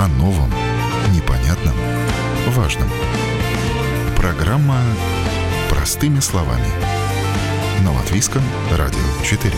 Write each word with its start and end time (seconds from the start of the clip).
о 0.00 0.08
новом, 0.08 0.50
непонятном, 1.14 1.74
важном. 2.56 2.88
Программа 4.16 4.78
«Простыми 5.68 6.20
словами» 6.20 6.68
на 7.84 7.92
Латвийском 7.92 8.40
радио 8.70 8.98
4. 9.22 9.52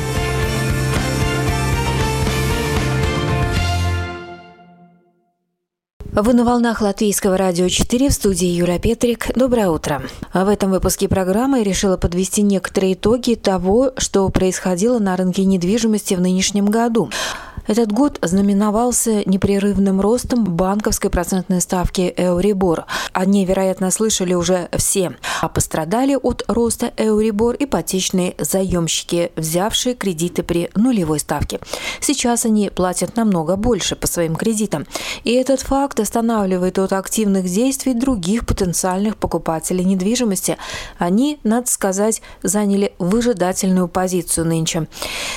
Вы 6.10 6.32
на 6.32 6.44
волнах 6.44 6.80
Латвийского 6.80 7.36
радио 7.36 7.68
4 7.68 8.08
в 8.08 8.12
студии 8.12 8.48
Юля 8.48 8.80
Петрик. 8.80 9.28
Доброе 9.36 9.68
утро. 9.68 10.02
В 10.34 10.48
этом 10.48 10.72
выпуске 10.72 11.08
программы 11.08 11.58
я 11.58 11.64
решила 11.64 11.96
подвести 11.96 12.42
некоторые 12.42 12.94
итоги 12.94 13.36
того, 13.36 13.92
что 13.96 14.28
происходило 14.28 14.98
на 14.98 15.16
рынке 15.16 15.44
недвижимости 15.44 16.14
в 16.14 16.20
нынешнем 16.20 16.66
году. 16.66 17.10
Этот 17.66 17.92
год 17.92 18.18
знаменовался 18.22 19.22
непрерывным 19.28 20.00
ростом 20.00 20.44
банковской 20.44 21.10
процентной 21.10 21.60
ставки 21.60 22.12
Эурибор. 22.16 22.86
О 23.12 23.24
ней, 23.24 23.44
вероятно, 23.44 23.90
слышали 23.90 24.34
уже 24.34 24.68
все. 24.76 25.12
А 25.40 25.48
пострадали 25.48 26.18
от 26.20 26.44
роста 26.48 26.92
Эурибор 26.96 27.56
ипотечные 27.58 28.34
заемщики, 28.38 29.30
взявшие 29.36 29.94
кредиты 29.94 30.42
при 30.42 30.70
нулевой 30.74 31.20
ставке. 31.20 31.60
Сейчас 32.00 32.44
они 32.44 32.68
платят 32.68 33.16
намного 33.16 33.56
больше 33.56 33.94
по 33.94 34.06
своим 34.08 34.34
кредитам. 34.34 34.86
И 35.22 35.32
этот 35.32 35.60
факт 35.60 36.00
останавливает 36.00 36.78
от 36.78 36.92
активных 36.92 37.44
действий 37.44 37.94
других 37.94 38.44
потенциальных 38.44 39.16
покупателей 39.16 39.84
недвижимости. 39.84 40.56
Они, 40.98 41.38
надо 41.44 41.70
сказать, 41.70 42.22
заняли 42.42 42.92
выжидательную 42.98 43.86
позицию 43.86 44.46
нынче. 44.46 44.88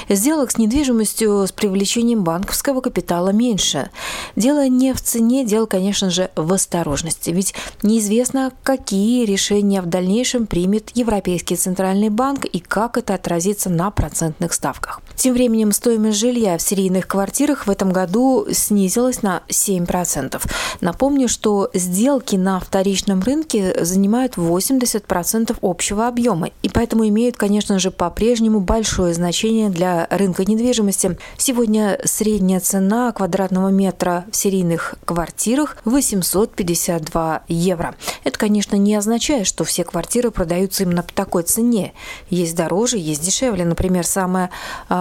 Сделок 0.09 0.51
с 0.51 0.57
недвижимостью 0.57 1.45
с 1.47 1.51
привлечением 1.51 2.14
созданием 2.15 2.23
банковского 2.23 2.81
капитала 2.81 3.29
меньше. 3.29 3.89
Дело 4.35 4.67
не 4.67 4.93
в 4.93 5.01
цене, 5.01 5.45
дело, 5.45 5.65
конечно 5.65 6.09
же, 6.09 6.29
в 6.35 6.51
осторожности. 6.53 7.31
Ведь 7.31 7.53
неизвестно, 7.83 8.51
какие 8.63 9.25
решения 9.25 9.81
в 9.81 9.85
дальнейшем 9.85 10.47
примет 10.47 10.91
Европейский 10.95 11.55
Центральный 11.55 12.09
банк 12.09 12.45
и 12.45 12.59
как 12.59 12.97
это 12.97 13.13
отразится 13.13 13.69
на 13.69 13.91
процентных 13.91 14.53
ставках. 14.53 15.01
Тем 15.15 15.33
временем 15.33 15.71
стоимость 15.71 16.19
жилья 16.19 16.57
в 16.57 16.61
серийных 16.61 17.07
квартирах 17.07 17.67
в 17.67 17.71
этом 17.71 17.91
году 17.91 18.45
снизилась 18.51 19.21
на 19.21 19.43
7%. 19.47 20.41
Напомню, 20.81 21.27
что 21.27 21.69
сделки 21.73 22.35
на 22.35 22.59
вторичном 22.59 23.21
рынке 23.21 23.83
занимают 23.83 24.35
80% 24.35 25.57
общего 25.61 26.07
объема 26.07 26.49
и 26.61 26.69
поэтому 26.69 27.07
имеют, 27.07 27.37
конечно 27.37 27.79
же, 27.79 27.91
по-прежнему 27.91 28.59
большое 28.59 29.13
значение 29.13 29.69
для 29.69 30.07
рынка 30.09 30.43
недвижимости. 30.45 31.17
Сегодня 31.37 31.99
средняя 32.03 32.59
цена 32.59 33.11
квадратного 33.11 33.69
метра 33.69 34.25
в 34.31 34.35
серийных 34.35 34.95
квартирах 35.05 35.77
852 35.85 37.43
евро. 37.47 37.95
Это, 38.23 38.37
конечно, 38.37 38.75
не 38.75 38.95
означает, 38.95 39.47
что 39.47 39.63
все 39.63 39.83
квартиры 39.83 40.31
продаются 40.31 40.83
именно 40.83 41.03
по 41.03 41.13
такой 41.13 41.43
цене. 41.43 41.93
Есть 42.29 42.55
дороже, 42.55 42.97
есть 42.97 43.21
дешевле. 43.21 43.65
Например, 43.65 44.05
самая 44.05 44.49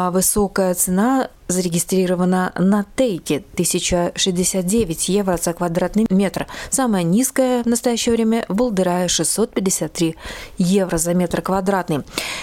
а, 0.05 0.11
высокая 0.11 0.75
цена 0.75 1.31
зарегистрирована 1.49 2.53
на 2.57 2.85
Тейке 2.97 3.45
1069 3.55 5.09
евро 5.09 5.37
за 5.37 5.53
квадратный 5.53 6.07
метр. 6.11 6.47
Самая 6.71 7.03
низкая 7.03 7.63
в 7.63 7.67
настоящее 7.67 8.15
время 8.15 8.45
в 8.49 8.55
Балдырае 8.55 9.09
653 9.09 10.17
евро 10.59 10.97
за 10.97 11.15
метр 11.15 11.43
квадратный. 11.43 12.01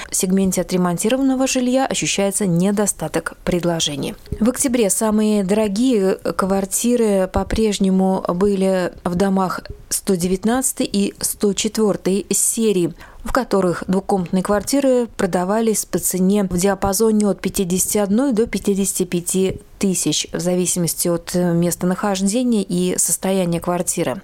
В 0.09 0.15
сегменте 0.15 0.61
отремонтированного 0.61 1.47
жилья 1.47 1.85
ощущается 1.85 2.45
недостаток 2.45 3.37
предложений. 3.43 4.15
В 4.39 4.49
октябре 4.49 4.89
самые 4.89 5.43
дорогие 5.43 6.15
квартиры 6.15 7.29
по-прежнему 7.31 8.23
были 8.27 8.93
в 9.03 9.15
домах 9.15 9.61
119 9.89 10.81
и 10.81 11.13
104 11.19 12.25
серии 12.29 12.93
в 13.23 13.31
которых 13.31 13.83
двухкомнатные 13.87 14.43
квартиры 14.43 15.07
продавались 15.17 15.85
по 15.85 15.99
цене 15.99 16.43
в 16.43 16.57
диапазоне 16.57 17.27
от 17.27 17.41
51 17.41 18.33
до 18.33 18.47
55 18.47 19.59
тысяч 19.81 20.27
в 20.31 20.39
зависимости 20.39 21.07
от 21.07 21.31
э, 21.33 21.53
местонахождения 21.53 22.61
и 22.61 22.99
состояния 22.99 23.59
квартиры. 23.59 24.21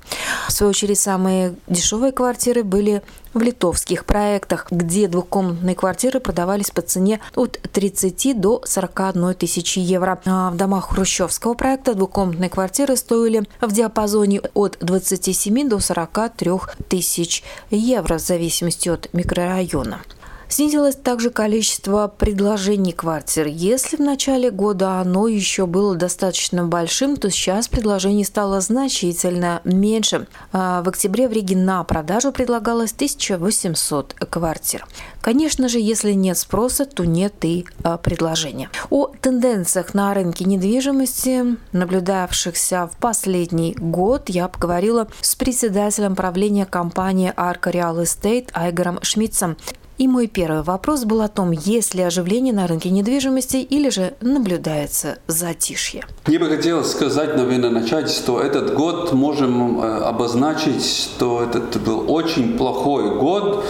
В 0.47 0.51
свою 0.51 0.69
очередь, 0.69 0.99
самые 0.99 1.55
дешевые 1.67 2.11
квартиры 2.11 2.63
были 2.63 3.01
в 3.33 3.41
литовских 3.41 4.05
проектах, 4.05 4.67
где 4.69 5.07
двухкомнатные 5.07 5.75
квартиры 5.75 6.19
продавались 6.19 6.69
по 6.69 6.83
цене 6.83 7.19
от 7.35 7.59
30 7.73 8.39
до 8.39 8.61
41 8.65 9.33
тысячи 9.33 9.79
евро. 9.79 10.19
А 10.25 10.51
в 10.51 10.57
домах 10.57 10.89
хрущевского 10.91 11.55
проекта 11.55 11.95
двухкомнатные 11.95 12.51
квартиры 12.51 12.95
стоили 12.95 13.43
в 13.59 13.71
диапазоне 13.71 14.41
от 14.53 14.77
27 14.79 15.67
до 15.67 15.79
43 15.79 16.51
тысяч 16.87 17.43
евро 17.71 18.19
в 18.19 18.21
зависимости 18.21 18.89
от 18.89 19.11
микрорайона. 19.11 20.01
Снизилось 20.49 20.95
также 20.95 21.29
количество 21.29 22.07
предложений 22.07 22.93
квартир. 22.93 23.47
Если 23.47 23.97
в 23.97 23.99
начале 23.99 24.49
года 24.49 25.01
оно 25.01 25.27
еще 25.27 25.65
было 25.65 25.93
достаточно 25.95 26.65
большим, 26.65 27.17
то 27.17 27.29
сейчас 27.29 27.67
предложений 27.67 28.23
стало 28.25 28.61
значительно 28.61 29.61
меньше. 29.65 30.27
А 30.53 30.81
в 30.83 30.89
октябре 30.89 31.27
в 31.27 31.33
Риге 31.33 31.57
на 31.57 31.83
продажу 31.83 32.31
предлагалось 32.31 32.93
1800 32.93 34.13
квартир. 34.29 34.87
Конечно 35.21 35.67
же, 35.67 35.79
если 35.79 36.13
нет 36.13 36.37
спроса, 36.37 36.85
то 36.85 37.03
нет 37.03 37.33
и 37.43 37.65
а, 37.83 37.97
предложения. 37.97 38.69
О 38.89 39.07
тенденциях 39.07 39.93
на 39.93 40.13
рынке 40.13 40.45
недвижимости, 40.45 41.57
наблюдавшихся 41.73 42.87
в 42.87 42.97
последний 42.97 43.75
год, 43.77 44.29
я 44.29 44.47
поговорила 44.47 45.09
с 45.19 45.35
председателем 45.35 46.15
правления 46.15 46.65
компании 46.65 47.33
Arca 47.35 47.73
Real 47.73 48.01
Estate 48.01 48.49
Айгором 48.53 48.99
Шмидцем. 49.01 49.57
И 49.97 50.07
мой 50.07 50.27
первый 50.27 50.61
вопрос 50.61 51.05
был 51.05 51.21
о 51.21 51.27
том, 51.27 51.51
есть 51.51 51.95
ли 51.95 52.03
оживление 52.03 52.53
на 52.53 52.67
рынке 52.67 52.91
недвижимости 52.91 53.57
или 53.57 53.89
же 53.89 54.13
наблюдается 54.21 55.17
затишье. 55.25 56.05
Мне 56.27 56.37
бы 56.37 56.47
хотелось 56.49 56.91
сказать, 56.91 57.35
наверное, 57.35 57.71
начать, 57.71 58.11
что 58.11 58.39
этот 58.39 58.75
год 58.75 59.11
можем 59.13 59.79
э, 59.81 60.03
обозначить, 60.03 60.85
что 60.85 61.41
этот 61.41 61.81
был 61.81 62.11
очень 62.11 62.57
плохой 62.57 63.17
год. 63.17 63.65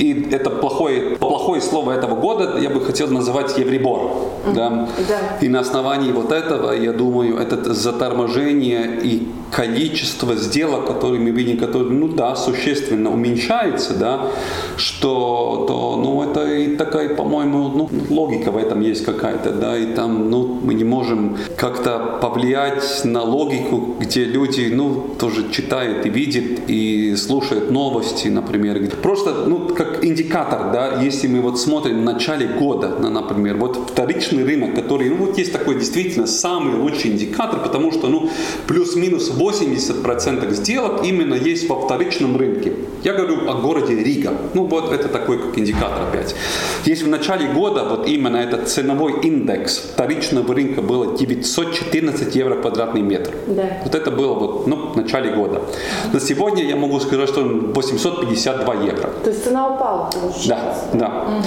И 0.00 0.28
это 0.32 0.48
плохое, 0.48 1.16
плохое 1.16 1.60
слово 1.60 1.92
этого 1.92 2.14
года 2.14 2.58
я 2.58 2.70
бы 2.70 2.80
хотел 2.80 3.08
называть 3.08 3.58
Евребор. 3.58 4.00
Mm-hmm. 4.00 4.54
Да? 4.54 4.88
Да. 5.08 5.38
И 5.42 5.48
на 5.48 5.60
основании 5.60 6.10
вот 6.12 6.32
этого, 6.32 6.72
я 6.72 6.92
думаю, 6.92 7.36
это 7.36 7.74
заторможение 7.74 8.98
и 9.02 9.28
количество 9.50 10.36
сделок, 10.36 10.86
которые 10.86 11.20
мы 11.20 11.30
видим, 11.30 11.58
которые, 11.58 11.90
ну 11.90 12.08
да, 12.08 12.36
существенно 12.36 13.12
уменьшается, 13.12 13.94
да, 13.94 14.28
что, 14.76 15.64
то, 15.68 15.96
ну, 15.96 16.22
это 16.22 16.46
и 16.46 16.76
такая, 16.76 17.14
по-моему, 17.14 17.68
ну, 17.68 17.90
логика 18.08 18.52
в 18.52 18.56
этом 18.56 18.80
есть 18.80 19.04
какая-то, 19.04 19.50
да, 19.50 19.76
и 19.76 19.86
там, 19.94 20.30
ну, 20.30 20.60
мы 20.62 20.74
не 20.74 20.84
можем 20.84 21.36
как-то 21.56 22.18
повлиять 22.22 23.04
на 23.04 23.22
логику, 23.22 23.96
где 23.98 24.24
люди, 24.24 24.70
ну, 24.72 25.06
тоже 25.18 25.50
читают 25.50 26.06
и 26.06 26.08
видят, 26.08 26.60
и 26.68 27.16
слушают 27.16 27.70
новости, 27.70 28.28
например. 28.28 28.80
Просто, 29.02 29.32
ну, 29.46 29.68
как 29.68 29.89
индикатор, 30.02 30.72
да, 30.72 31.00
если 31.02 31.28
мы 31.28 31.40
вот 31.40 31.60
смотрим 31.60 32.00
в 32.00 32.04
начале 32.04 32.46
года, 32.46 32.88
например, 32.88 33.56
вот 33.56 33.90
вторичный 33.90 34.44
рынок, 34.44 34.74
который, 34.74 35.08
ну, 35.10 35.16
вот 35.16 35.38
есть 35.38 35.52
такой 35.52 35.76
действительно 35.76 36.26
самый 36.26 36.76
лучший 36.76 37.12
индикатор, 37.12 37.60
потому 37.60 37.92
что, 37.92 38.08
ну, 38.08 38.30
плюс-минус 38.66 39.30
80% 39.30 40.50
сделок 40.52 41.04
именно 41.04 41.34
есть 41.34 41.68
во 41.68 41.80
вторичном 41.80 42.36
рынке. 42.36 42.72
Я 43.02 43.14
говорю 43.14 43.48
о 43.48 43.54
городе 43.54 43.94
Рига. 43.94 44.32
Ну 44.54 44.64
вот 44.66 44.92
это 44.92 45.08
такой 45.08 45.38
как 45.38 45.58
индикатор 45.58 46.02
опять. 46.08 46.34
Если 46.84 47.04
в 47.04 47.08
начале 47.08 47.46
года 47.48 47.84
вот 47.84 48.06
именно 48.06 48.36
этот 48.36 48.68
ценовой 48.68 49.20
индекс 49.22 49.78
вторичного 49.78 50.54
рынка 50.54 50.82
было 50.82 51.16
914 51.16 52.36
евро 52.36 52.56
квадратный 52.56 53.00
метр. 53.00 53.32
Да. 53.46 53.78
Вот 53.84 53.94
это 53.94 54.10
было 54.10 54.34
вот 54.34 54.66
ну, 54.66 54.76
в 54.92 54.96
начале 54.96 55.30
года. 55.30 55.62
На 56.12 56.20
сегодня 56.20 56.64
я 56.64 56.76
могу 56.76 57.00
сказать, 57.00 57.28
что 57.28 57.42
852 57.42 58.74
евро. 58.74 59.10
То 59.24 59.30
есть 59.30 59.44
цена 59.44 59.68
упала, 59.80 60.10
Да, 60.46 60.74
да. 60.92 61.06
Угу. 61.06 61.44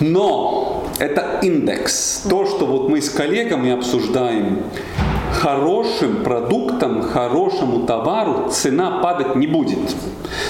Но 0.00 0.84
это 0.98 1.40
индекс. 1.42 2.22
То, 2.28 2.46
что 2.46 2.66
вот 2.66 2.88
мы 2.88 3.00
с 3.00 3.10
коллегами 3.10 3.72
обсуждаем, 3.72 4.62
хорошим 5.34 6.22
продуктам, 6.24 7.02
хорошему 7.02 7.86
товару 7.86 8.48
цена 8.50 9.00
падать 9.02 9.36
не 9.36 9.46
будет. 9.46 9.94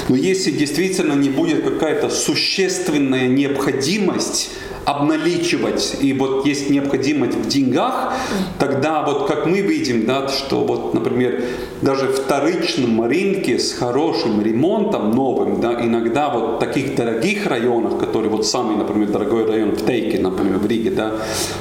Но 0.08 0.16
если 0.16 0.52
действительно 0.52 1.14
не 1.14 1.28
будет 1.28 1.64
какая-то 1.64 2.08
существенная 2.08 3.26
необходимость 3.26 4.50
обналичивать, 4.86 5.96
и 6.00 6.12
вот 6.12 6.46
есть 6.46 6.70
необходимость 6.70 7.36
в 7.36 7.48
деньгах, 7.48 8.12
тогда 8.58 9.02
вот 9.02 9.26
как 9.26 9.46
мы 9.46 9.60
видим, 9.60 10.06
да, 10.06 10.28
что 10.28 10.64
вот, 10.64 10.94
например, 10.94 11.42
даже 11.82 12.06
вторичном 12.06 13.02
рынке 13.02 13.58
с 13.58 13.72
хорошим 13.72 14.40
ремонтом 14.40 15.10
новым, 15.10 15.60
да, 15.60 15.84
иногда 15.84 16.28
вот 16.28 16.56
в 16.56 16.58
таких 16.60 16.94
дорогих 16.94 17.46
районах, 17.46 17.98
которые 17.98 18.30
вот 18.30 18.46
самый, 18.46 18.76
например, 18.76 19.08
дорогой 19.08 19.46
район 19.46 19.72
в 19.72 19.84
Тейке, 19.84 20.20
например, 20.20 20.58
в 20.58 20.66
Риге, 20.66 20.90
да, 20.90 21.14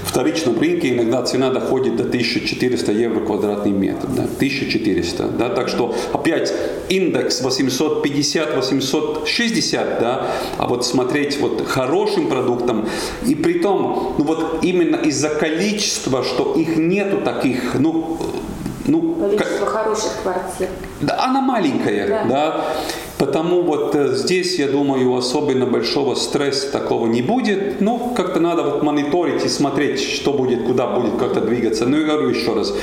в 0.04 0.12
вторичном 0.12 0.60
рынке 0.60 0.94
иногда 0.94 1.24
цена 1.24 1.50
доходит 1.50 1.96
до 1.96 2.04
1400 2.04 2.92
евро 2.92 3.22
квадратный 3.22 3.72
метр, 3.72 4.08
да, 4.08 4.26
1400, 4.26 5.30
да, 5.30 5.50
так 5.50 5.68
что 5.68 5.96
опять 6.14 6.54
индекс 6.90 7.42
850-860, 7.42 10.00
да, 10.00 10.28
а 10.60 10.68
вот 10.68 10.86
смотреть 10.86 11.40
вот 11.40 11.68
хорошим 11.68 12.28
продуктом, 12.28 12.86
и 13.26 13.36
при 13.36 13.60
том, 13.60 14.16
ну 14.18 14.24
вот 14.24 14.64
именно 14.64 14.98
из-за 14.98 15.30
количества, 15.30 16.24
что 16.24 16.54
их 16.54 16.78
нету 16.78 17.18
таких, 17.24 17.76
ну, 17.80 18.18
ну, 18.88 19.16
Количество 19.16 19.66
хороших 19.66 20.12
квартир. 20.22 20.70
Да, 21.02 21.24
она 21.26 21.42
маленькая, 21.42 22.08
да. 22.08 22.26
да. 22.26 22.66
Потому 23.18 23.64
вот 23.64 23.96
э, 23.96 24.14
здесь, 24.14 24.60
я 24.60 24.68
думаю, 24.68 25.16
особенно 25.16 25.66
большого 25.66 26.16
стресса 26.16 26.72
такого 26.72 27.08
не 27.08 27.22
будет. 27.22 27.82
Ну, 27.82 28.14
как-то 28.16 28.40
надо 28.40 28.64
вот 28.64 28.84
мониторить 28.84 29.44
и 29.44 29.50
смотреть, 29.50 30.02
что 30.02 30.34
будет, 30.34 30.66
куда 30.66 30.88
будет 30.88 31.18
как-то 31.18 31.42
двигаться. 31.42 31.86
Ну, 31.86 31.98
и 31.98 32.04
говорю 32.04 32.30
еще 32.30 32.54
раз, 32.54 32.74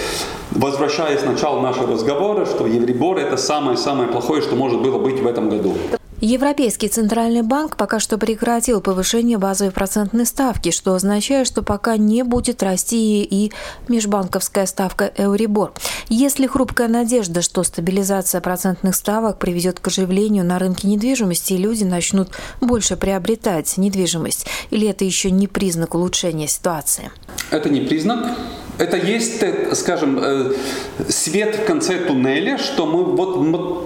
возвращаясь 0.50 1.20
к 1.20 1.26
началу 1.26 1.60
нашего 1.60 1.92
разговора, 1.92 2.46
что 2.46 2.66
Евребор 2.66 3.18
это 3.18 3.36
самое-самое 3.36 4.08
плохое, 4.08 4.42
что 4.42 4.56
может 4.56 4.82
было 4.82 4.98
быть 4.98 5.20
в 5.20 5.26
этом 5.26 5.50
году. 5.50 5.74
Европейский 6.24 6.86
центральный 6.86 7.42
банк 7.42 7.76
пока 7.76 7.98
что 7.98 8.16
прекратил 8.16 8.80
повышение 8.80 9.38
базовой 9.38 9.72
процентной 9.72 10.24
ставки, 10.24 10.70
что 10.70 10.94
означает, 10.94 11.48
что 11.48 11.64
пока 11.64 11.96
не 11.96 12.22
будет 12.22 12.62
расти 12.62 13.24
и 13.24 13.50
межбанковская 13.88 14.66
ставка 14.66 15.12
Euribor. 15.16 15.72
Есть 16.08 16.38
ли 16.38 16.46
хрупкая 16.46 16.86
надежда, 16.86 17.42
что 17.42 17.64
стабилизация 17.64 18.40
процентных 18.40 18.94
ставок 18.94 19.40
приведет 19.40 19.80
к 19.80 19.88
оживлению 19.88 20.44
на 20.44 20.60
рынке 20.60 20.86
недвижимости 20.86 21.54
и 21.54 21.56
люди 21.56 21.82
начнут 21.82 22.28
больше 22.60 22.96
приобретать 22.96 23.76
недвижимость? 23.76 24.46
Или 24.70 24.86
это 24.86 25.04
еще 25.04 25.32
не 25.32 25.48
признак 25.48 25.96
улучшения 25.96 26.46
ситуации? 26.46 27.10
Это 27.50 27.68
не 27.68 27.80
признак. 27.80 28.30
Это 28.78 28.96
есть, 28.96 29.42
э, 29.42 29.74
скажем, 29.74 30.18
э, 30.20 30.52
свет 31.08 31.56
в 31.56 31.64
конце 31.64 31.98
туннеля, 31.98 32.58
что 32.58 32.86
мы 32.86 33.04
вот 33.04 33.36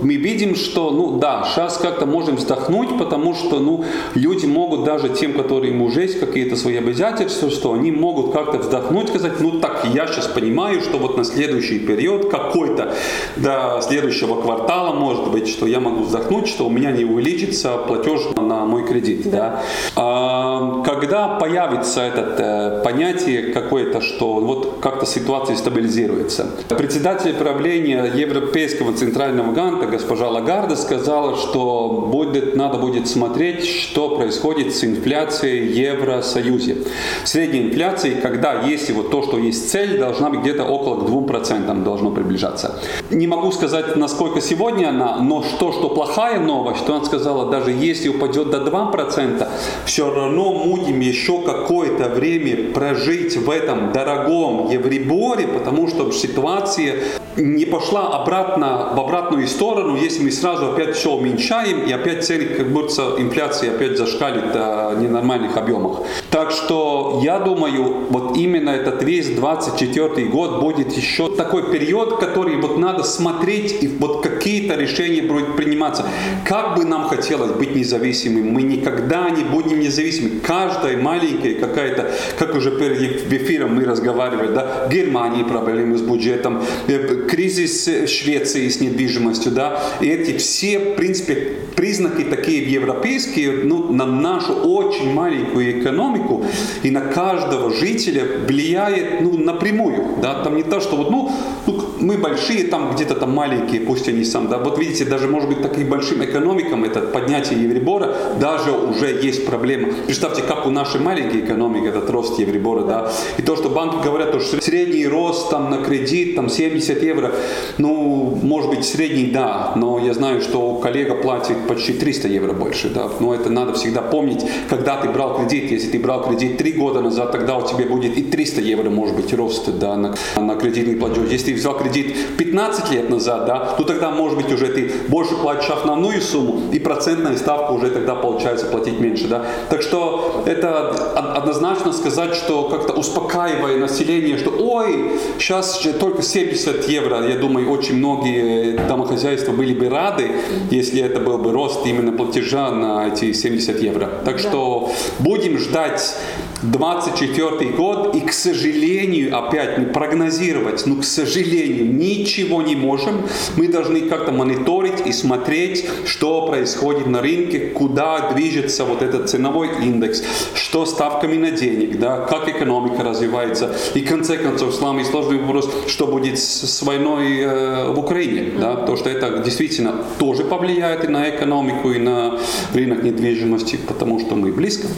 мы 0.03 0.17
видим, 0.17 0.55
что, 0.55 0.91
ну 0.91 1.19
да, 1.19 1.45
сейчас 1.51 1.79
как-то 1.79 2.07
можем 2.07 2.37
вздохнуть, 2.37 2.97
потому 2.99 3.35
что, 3.35 3.59
ну, 3.59 3.85
люди 4.15 4.47
могут 4.47 4.85
даже 4.85 5.09
тем, 5.09 5.33
которым 5.33 5.83
уже 5.83 6.03
есть 6.03 6.21
какие-то 6.21 6.57
свои 6.57 6.77
обязательства, 6.77 7.51
что 7.51 7.73
они 7.73 7.91
могут 7.91 8.33
как-то 8.33 8.59
вздохнуть, 8.59 9.09
сказать, 9.09 9.41
ну 9.41 9.61
так, 9.61 9.87
я 9.93 10.07
сейчас 10.07 10.27
понимаю, 10.27 10.81
что 10.81 10.99
вот 10.99 11.17
на 11.17 11.25
следующий 11.25 11.79
период 11.81 12.31
какой-то 12.31 12.95
до 13.37 13.81
следующего 13.83 14.41
квартала, 14.41 14.95
может 14.95 15.31
быть, 15.31 15.49
что 15.49 15.67
я 15.67 15.81
могу 15.81 16.05
вздохнуть, 16.05 16.47
что 16.47 16.67
у 16.67 16.71
меня 16.71 16.93
не 16.93 17.05
увеличится 17.05 17.77
платеж 17.79 18.21
на 18.37 18.65
мой 18.65 18.87
кредит, 18.87 19.23
да. 19.25 19.31
да? 19.31 19.63
А, 19.97 20.83
когда 20.85 21.29
появится 21.29 22.03
это 22.03 22.81
э, 22.81 22.85
понятие 22.85 23.53
какое-то, 23.53 24.01
что 24.01 24.35
вот 24.35 24.76
как-то 24.81 25.07
ситуация 25.07 25.57
стабилизируется. 25.57 26.47
Председатель 26.69 27.35
правления 27.35 28.05
Европейского 28.15 28.93
центрального 28.93 29.53
банка 29.53 29.87
госпожа 29.87 30.29
Лагарда 30.29 30.77
сказала, 30.77 31.37
что 31.37 32.09
будет, 32.11 32.57
надо 32.57 32.79
будет 32.79 33.09
смотреть, 33.09 33.67
что 33.67 34.17
происходит 34.17 34.75
с 34.75 34.85
инфляцией 34.85 35.69
в 35.69 35.73
Евросоюзе. 35.73 36.79
Средняя 37.25 37.65
инфляция, 37.65 38.21
когда 38.21 38.63
если 38.63 38.93
вот 38.93 39.11
то, 39.11 39.23
что 39.23 39.39
есть 39.39 39.71
цель, 39.71 39.99
должна 39.99 40.31
быть 40.31 40.41
где-то 40.41 40.65
около 40.65 41.07
2% 41.07 41.85
должно 41.85 42.11
приближаться. 42.11 42.81
Не 43.11 43.27
могу 43.27 43.53
сказать, 43.53 43.97
насколько 43.97 44.41
сегодня 44.41 44.89
она, 44.89 45.19
но 45.19 45.43
что, 45.43 45.73
что 45.73 45.89
плохая 45.89 46.41
новость, 46.41 46.81
что 46.81 46.97
она 46.97 47.05
сказала, 47.05 47.51
даже 47.51 47.71
если 47.71 48.09
упадет 48.09 48.51
до 48.51 48.59
2%, 48.59 49.47
все 49.85 50.15
равно 50.15 50.65
будем 50.65 51.01
еще 51.01 51.43
какое-то 51.43 52.09
время 52.09 52.73
прожить 52.73 53.37
в 53.37 53.51
этом 53.51 53.93
дорогом 53.93 54.66
Евреборе, 54.71 55.47
потому 55.47 55.89
что 55.89 56.11
ситуация 56.13 56.97
не 57.37 57.67
пошла 57.67 58.09
обратно 58.21 58.93
в 58.95 59.01
обратную 59.01 59.47
сторону, 59.47 59.97
если 59.97 60.23
мы 60.23 60.31
сразу 60.31 60.73
опять 60.73 60.97
все 60.97 61.13
уменьшаем, 61.13 61.83
и 61.83 61.93
опять 61.93 62.25
цены, 62.25 62.47
как 62.47 62.73
будто 62.73 63.17
инфляция 63.19 63.73
опять 63.75 63.99
зашкалит 63.99 64.53
до 64.53 64.95
ненормальных 64.99 65.57
объемах. 65.57 66.01
Так 66.31 66.51
что 66.51 67.21
я 67.23 67.39
думаю, 67.39 68.07
вот 68.11 68.37
именно 68.37 68.71
этот 68.71 69.03
весь 69.03 69.29
24 69.31 70.27
год 70.27 70.61
будет 70.61 70.93
еще 70.93 71.35
такой 71.35 71.71
период, 71.71 72.19
который 72.19 72.57
вот 72.57 72.79
надо 72.79 73.03
смотреть, 73.03 73.83
и 73.83 73.89
вот 73.89 74.23
какие-то 74.23 74.75
решения 74.75 75.23
будут 75.23 75.57
приниматься. 75.57 76.07
Как 76.45 76.77
бы 76.77 76.85
нам 76.85 77.09
хотелось 77.09 77.53
быть 77.53 77.75
независимыми, 77.75 78.51
мы 78.51 78.63
никогда 78.63 79.31
не 79.31 79.45
будем 79.45 79.81
независимы. 79.81 80.41
Каждая 80.41 80.97
маленькая 80.97 81.55
какая-то, 81.55 82.11
как 82.39 82.55
уже 82.55 82.71
перед 82.71 83.33
эфиром 83.33 83.75
мы 83.75 83.85
разговаривали, 83.85 84.55
да, 84.57 84.89
Германии 84.91 85.43
проблемы 85.43 85.99
с 85.99 86.01
бюджетом, 86.01 86.63
э, 86.89 87.27
кризис 87.29 88.11
Швеции 88.11 88.69
с 88.69 88.81
недвижимостью, 88.81 89.53
да, 89.53 89.83
и 90.01 90.09
эти 90.09 90.39
все, 90.39 90.79
в 90.79 90.95
принципе, 90.97 91.53
признаки 91.77 92.23
такие 92.23 92.65
европейские, 92.73 93.65
ну, 93.65 93.93
на 93.93 94.07
нашу 94.07 94.55
очень 94.55 95.13
маленькую 95.13 95.81
экономику 95.81 96.45
и 96.83 96.91
на 96.91 97.03
каждого 97.03 97.71
жителя 97.71 98.25
влияет, 98.49 99.21
ну, 99.21 99.37
напрямую, 99.37 100.17
да, 100.23 100.43
там 100.43 100.57
не 100.57 100.63
то, 100.63 100.81
что 100.81 100.97
вот, 100.97 101.11
ну, 101.11 101.31
ну 101.67 101.86
мы 102.01 102.19
большие, 102.19 102.65
там 102.65 102.95
где-то 102.95 103.15
там 103.15 103.33
маленькие, 103.33 103.81
пусть 103.81 104.09
они 104.09 104.25
сам, 104.25 104.49
да, 104.49 104.59
вот 104.59 104.79
видите, 104.79 105.05
даже, 105.05 105.29
может 105.29 105.49
быть, 105.49 105.63
таким 105.63 105.89
большим 105.89 106.25
экономикам, 106.25 106.85
это 106.85 107.01
поднятие 107.01 107.63
Евребора, 107.63 108.15
даже 108.41 108.73
уже 108.73 109.07
есть 109.23 109.47
проблема. 109.47 109.89
Представьте, 110.07 110.43
как 110.43 110.67
у 110.67 110.71
нашей 110.71 111.01
маленькой 111.01 111.41
экономики 111.41 111.87
этот 111.89 112.09
рост 112.11 112.39
Евребора, 112.39 112.83
да, 112.83 113.13
и 113.39 113.43
то, 113.43 113.57
что 113.57 113.69
банки 113.69 114.03
говорят, 114.03 114.41
что 114.43 114.63
средний 114.63 115.07
рост 115.07 115.51
там 115.51 115.71
на 115.71 115.79
кредит, 115.79 116.37
там 116.37 116.49
70 116.49 117.03
евро, 117.03 117.33
ну, 117.79 118.39
может 118.43 118.71
быть, 118.71 118.85
средний, 118.85 119.31
да, 119.31 119.73
но 119.77 119.99
я 119.99 120.15
знаю, 120.15 120.41
что 120.41 120.75
коллега 120.77 121.15
платит 121.15 121.57
почти 121.67 121.93
300 121.93 122.29
евро 122.29 122.53
больше, 122.53 122.91
да, 122.91 123.09
но 123.21 123.35
это 123.35 123.51
надо 123.51 123.75
всегда 123.75 124.03
помнить, 124.03 124.45
когда 124.69 124.97
ты 124.97 125.09
брал 125.09 125.39
кредит, 125.39 125.71
если 125.71 125.89
ты 125.89 125.99
брал 125.99 126.23
кредит 126.23 126.59
3 126.59 126.73
года 126.73 127.01
назад, 127.01 127.33
тогда 127.33 127.57
у 127.57 127.67
тебя 127.67 127.87
будет 127.87 128.17
и 128.19 128.23
300 128.23 128.61
евро, 128.61 128.91
может 128.91 129.17
быть, 129.17 129.33
рост, 129.35 129.69
да, 129.79 129.97
на, 129.97 130.15
на 130.37 130.55
кредитный 130.57 130.97
платеж. 130.97 131.29
Если 131.31 131.53
ты 131.53 131.55
взял 131.55 131.77
кредит 131.77 131.86
15 131.89 132.91
лет 132.93 133.11
назад, 133.11 133.47
да, 133.47 133.75
то 133.77 133.85
тогда, 133.85 134.11
может 134.11 134.37
быть, 134.37 134.53
уже 134.53 134.69
ты 134.69 134.91
больше 135.09 135.35
платишь 135.35 135.71
основную 135.71 136.21
сумму, 136.21 136.63
и 136.73 136.79
процентная 136.79 137.37
ставка 137.37 137.73
уже 137.73 137.91
тогда 137.91 138.15
получается 138.15 138.67
платить 138.67 139.01
меньше, 139.01 139.29
да. 139.29 139.45
Так 139.71 139.83
что 139.83 140.45
это 140.47 140.91
однозначно 141.37 141.93
сказать, 141.93 142.35
что 142.35 142.65
как-то 142.65 142.93
успокаивая 142.93 143.79
население, 143.79 144.39
что 144.39 144.51
ой, 144.59 145.13
сейчас 145.39 145.87
только 146.01 146.23
70 146.23 146.89
евро, 146.89 147.27
я 147.27 147.37
думаю, 147.37 147.71
очень 147.71 147.97
многие 147.97 148.77
домохозяйства 148.89 149.53
были 149.53 149.75
бы 149.75 149.89
рады, 149.89 150.31
если 150.71 151.03
это 151.03 151.21
был 151.21 151.39
бы 151.39 151.53
рост 151.53 151.87
именно 151.87 152.13
платежа 152.13 152.71
на 152.71 153.09
эти 153.09 153.33
70 153.33 153.83
евро. 153.83 154.11
Так 154.25 154.37
да. 154.37 154.49
что 154.49 154.91
будем 155.19 155.59
ждать 155.59 156.17
24 156.63 157.71
год, 157.73 158.15
и, 158.15 158.21
к 158.21 158.33
сожалению, 158.33 159.37
опять 159.37 159.79
не 159.79 159.87
прогнозировать, 159.87 160.87
но, 160.87 160.97
к 160.97 161.05
сожалению, 161.05 161.93
ничего 161.95 162.63
не 162.63 162.77
можем. 162.77 163.23
Мы 163.57 163.69
должны 163.69 164.03
как-то 164.03 164.33
мониторить 164.33 165.07
и 165.07 165.13
смотреть, 165.13 165.89
что 166.05 166.47
происходит 166.47 167.07
на 167.07 167.21
рынке, 167.21 167.69
куда 167.69 168.33
движется 168.33 168.85
вот 168.85 169.03
этот 169.03 169.29
ценовой 169.29 169.71
индекс, 169.83 170.23
что 170.55 170.87
ставками 170.87 171.37
на 171.37 171.51
денег, 171.51 171.99
да, 171.99 172.21
как 172.21 172.49
экономика 172.49 173.05
развивается. 173.05 173.77
И, 173.95 174.03
в 174.03 174.09
конце 174.09 174.37
концов, 174.37 174.75
самый 174.75 175.05
сложный 175.05 175.39
вопрос, 175.39 175.71
что 175.87 176.07
будет 176.07 176.39
с 176.39 176.83
войной 176.83 177.41
э, 177.41 177.93
в 177.93 177.99
Украине, 177.99 178.53
да, 178.59 178.77
то, 178.77 178.97
что 178.97 179.11
это 179.11 179.39
действительно 179.39 180.05
тоже 180.19 180.45
повлияет 180.45 181.05
и 181.05 181.09
на 181.09 181.29
экономику, 181.29 181.91
и 181.91 181.99
на 181.99 182.39
рынок 182.75 183.03
недвижимости, 183.03 183.79
потому 183.87 184.19
что 184.21 184.35
мы 184.35 184.53
близко. 184.53 184.89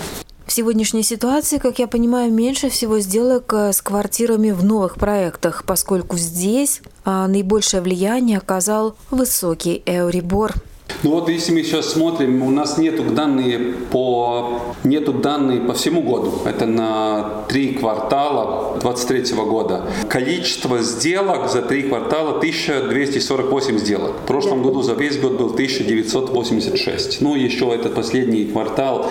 В 0.48 0.52
сегодняшней 0.54 1.02
ситуации, 1.02 1.58
как 1.58 1.78
я 1.78 1.86
понимаю, 1.86 2.32
меньше 2.32 2.70
всего 2.70 3.00
сделок 3.00 3.52
э, 3.52 3.70
с 3.74 3.82
квартирами 3.82 4.50
в 4.50 4.64
новых 4.64 4.94
проектах, 4.94 5.62
поскольку 5.66 6.16
здесь 6.16 6.80
а, 7.04 7.28
наибольшее 7.28 7.82
влияние 7.82 8.38
оказал 8.38 8.96
высокий 9.10 9.82
эурибор. 9.84 10.54
Ну 11.02 11.10
вот 11.10 11.28
если 11.28 11.52
мы 11.52 11.62
сейчас 11.62 11.92
смотрим, 11.92 12.42
у 12.42 12.50
нас 12.50 12.78
нету 12.78 13.04
данные 13.04 13.74
по, 13.90 14.74
нету 14.84 15.12
данные 15.12 15.60
по 15.60 15.74
всему 15.74 16.00
году. 16.00 16.40
Это 16.46 16.64
на 16.64 17.44
три 17.48 17.74
квартала 17.74 18.78
23 18.80 19.36
года. 19.44 19.84
Количество 20.08 20.78
сделок 20.78 21.50
за 21.50 21.60
три 21.60 21.82
квартала 21.82 22.38
1248 22.38 23.78
сделок. 23.78 24.12
В 24.24 24.26
прошлом 24.26 24.62
году 24.62 24.80
за 24.80 24.94
весь 24.94 25.18
год 25.18 25.32
был 25.38 25.50
1986. 25.50 27.20
Ну 27.20 27.36
еще 27.36 27.72
этот 27.74 27.94
последний 27.94 28.46
квартал 28.46 29.10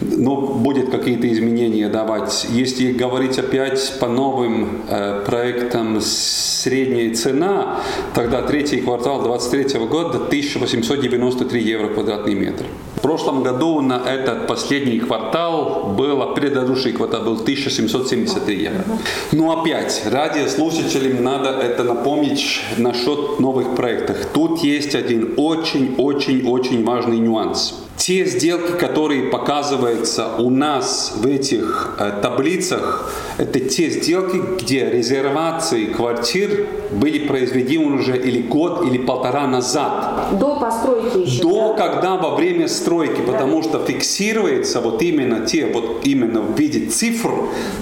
ну, 0.00 0.54
будет 0.54 0.90
какие-то 0.90 1.32
изменения 1.32 1.88
давать. 1.88 2.46
Если 2.50 2.92
говорить 2.92 3.38
опять 3.38 3.98
по 4.00 4.08
новым 4.08 4.82
э, 4.88 5.22
проектам 5.26 6.00
средняя 6.00 7.14
цена, 7.14 7.80
тогда 8.14 8.42
третий 8.42 8.80
квартал 8.80 9.22
2023 9.22 9.86
года 9.86 10.18
1893 10.18 11.62
евро 11.62 11.88
квадратный 11.88 12.34
метр. 12.34 12.64
Прошлом 13.04 13.42
году 13.42 13.82
на 13.82 14.00
этот 14.06 14.46
последний 14.46 14.98
квартал 14.98 15.94
было, 15.94 16.32
предыдущий 16.32 16.90
квартал 16.90 17.22
был 17.22 17.34
1773 17.34 18.62
евро. 18.62 18.82
Но 19.30 19.60
опять, 19.60 20.04
ради 20.06 20.48
слушателям 20.48 21.22
надо 21.22 21.50
это 21.50 21.84
напомнить 21.84 22.62
насчет 22.78 23.40
новых 23.40 23.76
проектов. 23.76 24.16
Тут 24.32 24.60
есть 24.60 24.94
один 24.94 25.34
очень-очень-очень 25.36 26.82
важный 26.82 27.18
нюанс 27.18 27.74
те 27.96 28.26
сделки, 28.26 28.72
которые 28.72 29.30
показываются 29.30 30.36
у 30.38 30.50
нас 30.50 31.14
в 31.16 31.26
этих 31.26 31.96
э, 31.98 32.12
таблицах, 32.20 33.10
это 33.38 33.60
те 33.60 33.88
сделки, 33.88 34.42
где 34.60 34.90
резервации 34.90 35.86
квартир 35.86 36.66
были 36.92 37.26
произведены 37.26 37.96
уже 37.96 38.16
или 38.16 38.42
год, 38.42 38.84
или 38.84 38.98
полтора 38.98 39.46
назад. 39.46 40.38
До 40.38 40.56
постройки 40.56 41.18
еще. 41.18 41.42
До, 41.42 41.74
да? 41.76 41.86
когда 41.86 42.16
во 42.16 42.34
время 42.34 42.68
стройки, 42.68 42.93
настройки, 42.94 43.20
потому 43.20 43.62
что 43.62 43.84
фиксируется 43.84 44.80
вот 44.80 45.02
именно 45.02 45.46
те, 45.46 45.66
вот 45.66 46.00
именно 46.04 46.40
в 46.40 46.58
виде 46.58 46.86
цифр, 46.86 47.30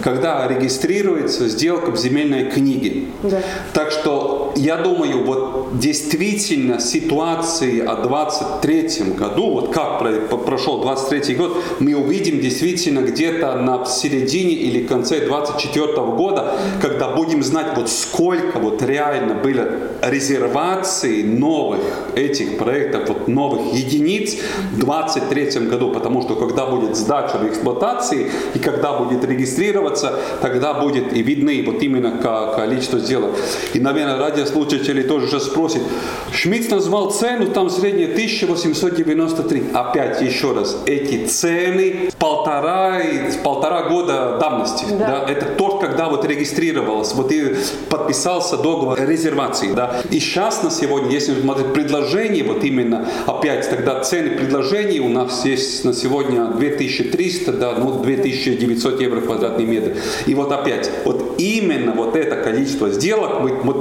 когда 0.03 0.47
регистрируется 0.49 1.49
сделка 1.49 1.91
в 1.91 1.99
земельной 1.99 2.51
книге. 2.51 3.05
Да. 3.23 3.41
Так 3.73 3.91
что 3.91 4.53
я 4.57 4.77
думаю, 4.77 5.25
вот 5.25 5.79
действительно 5.79 6.81
ситуации 6.81 7.81
о 7.81 7.97
23 7.97 9.15
году, 9.17 9.51
вот 9.51 9.73
как 9.73 10.01
прошел 10.45 10.83
23 10.83 11.35
год, 11.35 11.57
мы 11.81 11.95
увидим 11.95 12.41
действительно 12.41 13.01
где-то 13.01 13.57
на 13.57 13.85
середине 13.85 14.55
или 14.55 14.87
конце 14.87 15.27
24 15.27 15.87
года, 16.17 16.55
когда 16.81 17.09
будем 17.09 17.43
знать 17.43 17.77
вот 17.77 17.91
сколько 17.91 18.59
вот 18.59 18.83
реально 18.83 19.35
были 19.35 19.63
резервации 20.03 21.23
новых 21.23 21.81
этих 22.15 22.59
проектов, 22.59 23.09
вот 23.09 23.29
новых 23.29 23.75
единиц, 23.75 24.37
20 24.79 25.02
2023 25.07 25.69
году, 25.69 25.91
потому 25.91 26.23
что 26.23 26.37
когда 26.37 26.67
будет 26.67 26.97
сдача 26.97 27.37
в 27.39 27.47
эксплуатации 27.47 28.31
и 28.55 28.59
когда 28.59 28.93
будет 28.93 29.25
регистрироваться, 29.25 30.19
тогда 30.41 30.75
будет 30.75 31.13
и 31.13 31.23
видны 31.23 31.63
вот 31.67 31.83
именно 31.83 32.19
количество 32.55 32.99
сделок. 32.99 33.31
И, 33.75 33.81
наверное, 33.81 34.19
радиослушатели 34.19 35.03
тоже 35.03 35.27
уже 35.27 35.41
спросит 35.41 35.83
Шмидт 36.33 36.71
назвал 36.71 37.11
цену, 37.11 37.47
там 37.47 37.71
средняя 37.71 38.09
1893. 38.09 39.65
Опять 39.75 40.21
еще 40.23 40.53
раз, 40.53 40.77
эти 40.87 41.27
цены 41.27 42.11
полтора, 42.19 43.01
полтора 43.45 43.89
года 43.89 44.39
давности. 44.41 44.85
Да. 44.91 45.07
Да, 45.07 45.31
это 45.31 45.47
тот, 45.47 45.81
когда 45.81 46.09
вот 46.09 46.25
регистрировалось, 46.25 47.13
вот 47.15 47.33
и 47.33 47.55
подписался 47.89 48.57
договор 48.57 48.99
резервации. 49.01 49.73
Да. 49.73 50.01
И 50.11 50.21
сейчас 50.21 50.63
на 50.63 50.71
сегодня, 50.71 51.11
если 51.11 51.41
смотреть 51.41 51.73
предложение, 51.73 52.45
вот 52.45 52.65
именно 52.65 53.09
опять 53.27 53.69
тогда 53.69 54.01
цены 54.01 54.31
предложения, 54.31 54.92
предложений 54.93 55.01
у 55.01 55.09
нас 55.09 55.45
есть 55.45 55.85
на 55.85 55.93
сегодня 55.93 56.47
2300, 56.47 57.53
да, 57.53 57.73
ну 57.79 58.03
2900 58.03 59.01
евро 59.01 59.21
квадратный 59.21 59.65
метр. 59.65 59.97
И 60.27 60.35
вот 60.35 60.53
опять, 60.53 60.91
вот 61.05 61.37
именно 61.39 61.93
вот 61.93 62.17
это 62.17 62.37
количество 62.37 62.91
сделок 62.91 63.41
мы, 63.41 63.53
мы 63.65 63.75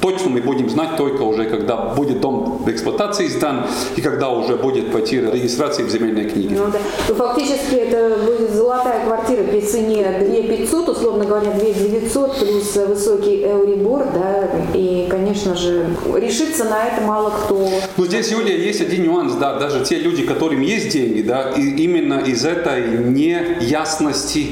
точно 0.00 0.17
мы 0.26 0.40
будем 0.40 0.68
знать 0.68 0.96
только 0.96 1.22
уже, 1.22 1.44
когда 1.44 1.76
будет 1.76 2.20
дом 2.20 2.62
в 2.64 2.70
эксплуатации 2.70 3.28
сдан 3.28 3.66
и 3.96 4.00
когда 4.00 4.30
уже 4.30 4.56
будет 4.56 4.92
пойти 4.92 5.20
регистрация 5.20 5.84
в 5.84 5.90
земельной 5.90 6.28
книге. 6.28 6.56
Ну, 6.58 6.70
да. 6.72 6.78
ну, 7.08 7.14
фактически 7.14 7.74
это 7.74 8.18
будет 8.24 8.52
золотая 8.52 9.04
квартира 9.04 9.44
при 9.44 9.60
цене 9.60 10.04
2 10.20 10.56
500, 10.56 10.88
условно 10.88 11.24
говоря, 11.24 11.52
2 11.52 11.60
900 11.60 12.38
плюс 12.38 12.76
высокий 12.76 13.44
эурибор, 13.44 14.06
да, 14.14 14.50
и, 14.74 15.06
конечно 15.10 15.54
же, 15.54 15.86
решиться 16.14 16.64
на 16.64 16.84
это 16.86 17.02
мало 17.02 17.30
кто. 17.30 17.68
Ну, 17.96 18.04
здесь, 18.06 18.30
Юлия, 18.30 18.56
есть 18.56 18.80
один 18.80 19.04
нюанс, 19.04 19.34
да, 19.34 19.58
даже 19.58 19.84
те 19.84 19.96
люди, 19.96 20.24
которым 20.24 20.60
есть 20.60 20.90
деньги, 20.90 21.22
да, 21.22 21.50
и 21.50 21.62
именно 21.82 22.20
из 22.20 22.44
этой 22.44 23.04
неясности 23.08 24.46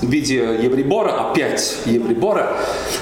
да. 0.00 0.06
в 0.06 0.10
виде 0.10 0.58
еврибора, 0.62 1.30
опять 1.30 1.78
еврибора, 1.86 2.56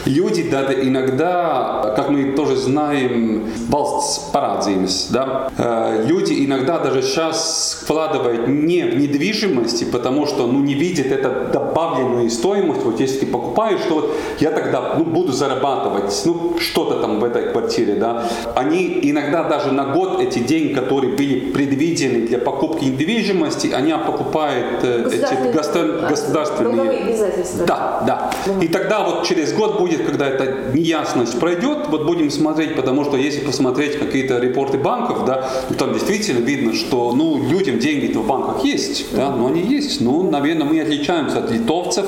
люди 0.05 0.49
да, 0.51 0.73
иногда, 0.73 1.88
как 1.97 2.11
мы 2.11 2.33
тоже 2.33 2.57
знаем, 2.57 3.45
valsts 3.71 4.33
parādzīmes, 4.33 5.09
да, 5.11 5.51
э, 5.57 6.05
люди 6.07 6.45
иногда 6.45 6.79
даже 6.79 7.03
сейчас 7.03 7.79
вкладывают 7.83 8.49
не 8.49 8.83
в 8.83 8.97
недвижимости, 8.97 9.85
потому 9.85 10.27
что 10.27 10.47
ну, 10.47 10.61
не 10.61 10.75
видят 10.75 11.07
это 11.07 11.51
добавленную 11.53 12.31
стоимость. 12.31 12.83
Вот 12.85 13.01
если 13.01 13.21
ты 13.21 13.27
покупаешь, 13.27 13.81
что 13.81 13.95
вот 13.95 14.15
я 14.41 14.51
тогда 14.51 14.95
ну, 14.99 15.05
буду 15.05 15.33
зарабатывать 15.33 16.23
ну, 16.25 16.59
что-то 16.59 17.01
там 17.01 17.21
в 17.21 17.25
этой 17.25 17.53
квартире. 17.53 17.95
Да. 17.95 18.25
Они 18.55 19.01
иногда 19.03 19.45
даже 19.45 19.73
на 19.73 19.87
год 19.87 20.21
эти 20.21 20.41
деньги, 20.41 20.75
которые 20.75 21.17
были 21.17 21.51
предвидены 21.51 22.27
для 22.27 22.39
покупки 22.39 22.85
недвижимости, 22.85 23.69
они 23.69 23.93
покупают 24.07 24.83
э, 24.83 25.09
эти 25.13 25.57
государ... 25.57 26.09
государственные... 26.09 26.91
обязательства. 26.91 27.67
Да, 27.67 28.03
да. 28.07 28.31
И 28.61 28.69
тогда 28.69 29.05
вот 29.05 29.25
через 29.25 29.53
год 29.53 29.79
будет, 29.79 30.05
когда 30.05 30.27
эта 30.27 30.73
неясность 30.75 31.39
пройдет, 31.39 31.78
вот 31.89 32.05
будем 32.07 32.31
смотреть, 32.31 32.77
потому 32.77 33.05
что 33.05 33.17
если 33.17 33.41
посмотреть 33.41 33.99
какие-то 33.99 34.39
репорты 34.39 34.79
банков, 34.79 35.25
да, 35.25 35.51
ну, 35.71 35.77
там 35.77 35.93
действительно 35.93 36.45
видно, 36.45 36.75
что 36.75 37.13
ну, 37.13 37.43
людям 37.49 37.79
деньги-то 37.79 38.21
в 38.21 38.27
банках 38.27 38.65
есть, 38.65 39.07
да, 39.15 39.31
но 39.31 39.47
они 39.47 39.63
есть. 39.63 40.01
Ну, 40.01 40.29
наверное, 40.31 40.67
мы 40.67 40.81
отличаемся 40.81 41.39
от 41.39 41.51
литовцев, 41.51 42.07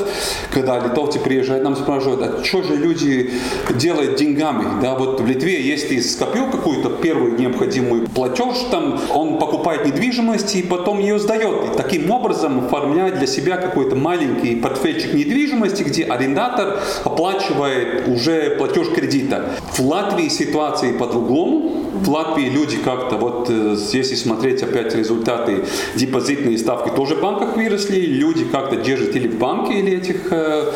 когда 0.52 0.78
литовцы 0.78 1.18
приезжают, 1.18 1.64
нам 1.64 1.76
спрашивают, 1.76 2.22
а 2.22 2.44
что 2.44 2.62
же 2.62 2.76
люди 2.76 3.30
делают 3.74 4.16
деньгами? 4.16 4.80
Да, 4.82 4.94
вот 4.94 5.20
в 5.20 5.26
Литве, 5.26 5.62
если 5.62 6.00
скопил 6.00 6.50
какую-то 6.50 6.90
первую 6.90 7.38
необходимую 7.38 8.08
платеж, 8.08 8.54
там 8.70 9.00
он 9.14 9.38
покупает 9.38 9.86
недвижимость 9.86 10.56
и 10.56 10.62
потом 10.62 10.98
ее 10.98 11.18
сдает. 11.18 11.72
И 11.72 11.76
таким 11.76 12.10
образом 12.10 12.66
оформляет 12.66 13.18
для 13.18 13.26
себя 13.26 13.56
какой-то 13.56 13.96
маленький 13.96 14.56
портфельчик 14.56 15.14
недвижимости, 15.14 15.82
где 15.82 16.04
арендатор 16.04 16.80
оплачивает 17.04 18.08
уже 18.08 18.56
платеж 18.56 18.88
кредита. 18.88 19.50
В 19.75 19.81
Латвии 19.81 20.29
ситуация 20.29 20.99
по-другому. 20.99 21.90
В 21.95 22.09
Латвии 22.09 22.49
люди 22.49 22.76
как-то, 22.76 23.17
вот 23.17 23.49
э, 23.50 23.76
если 23.93 24.14
смотреть 24.14 24.62
опять 24.62 24.95
результаты, 24.95 25.64
депозитные 25.97 26.59
ставки 26.59 26.95
тоже 26.95 27.14
в 27.17 27.21
банках 27.21 27.57
выросли, 27.57 28.00
люди 28.00 28.45
как-то 28.45 28.76
держат 28.76 29.17
или 29.17 29.29
в 29.29 29.38
банке, 29.38 29.79
или 29.79 29.97
этих 29.97 30.33
э, 30.33 30.73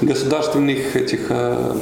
государственных 0.00 0.96
этих 0.96 1.26
э, 1.30 1.74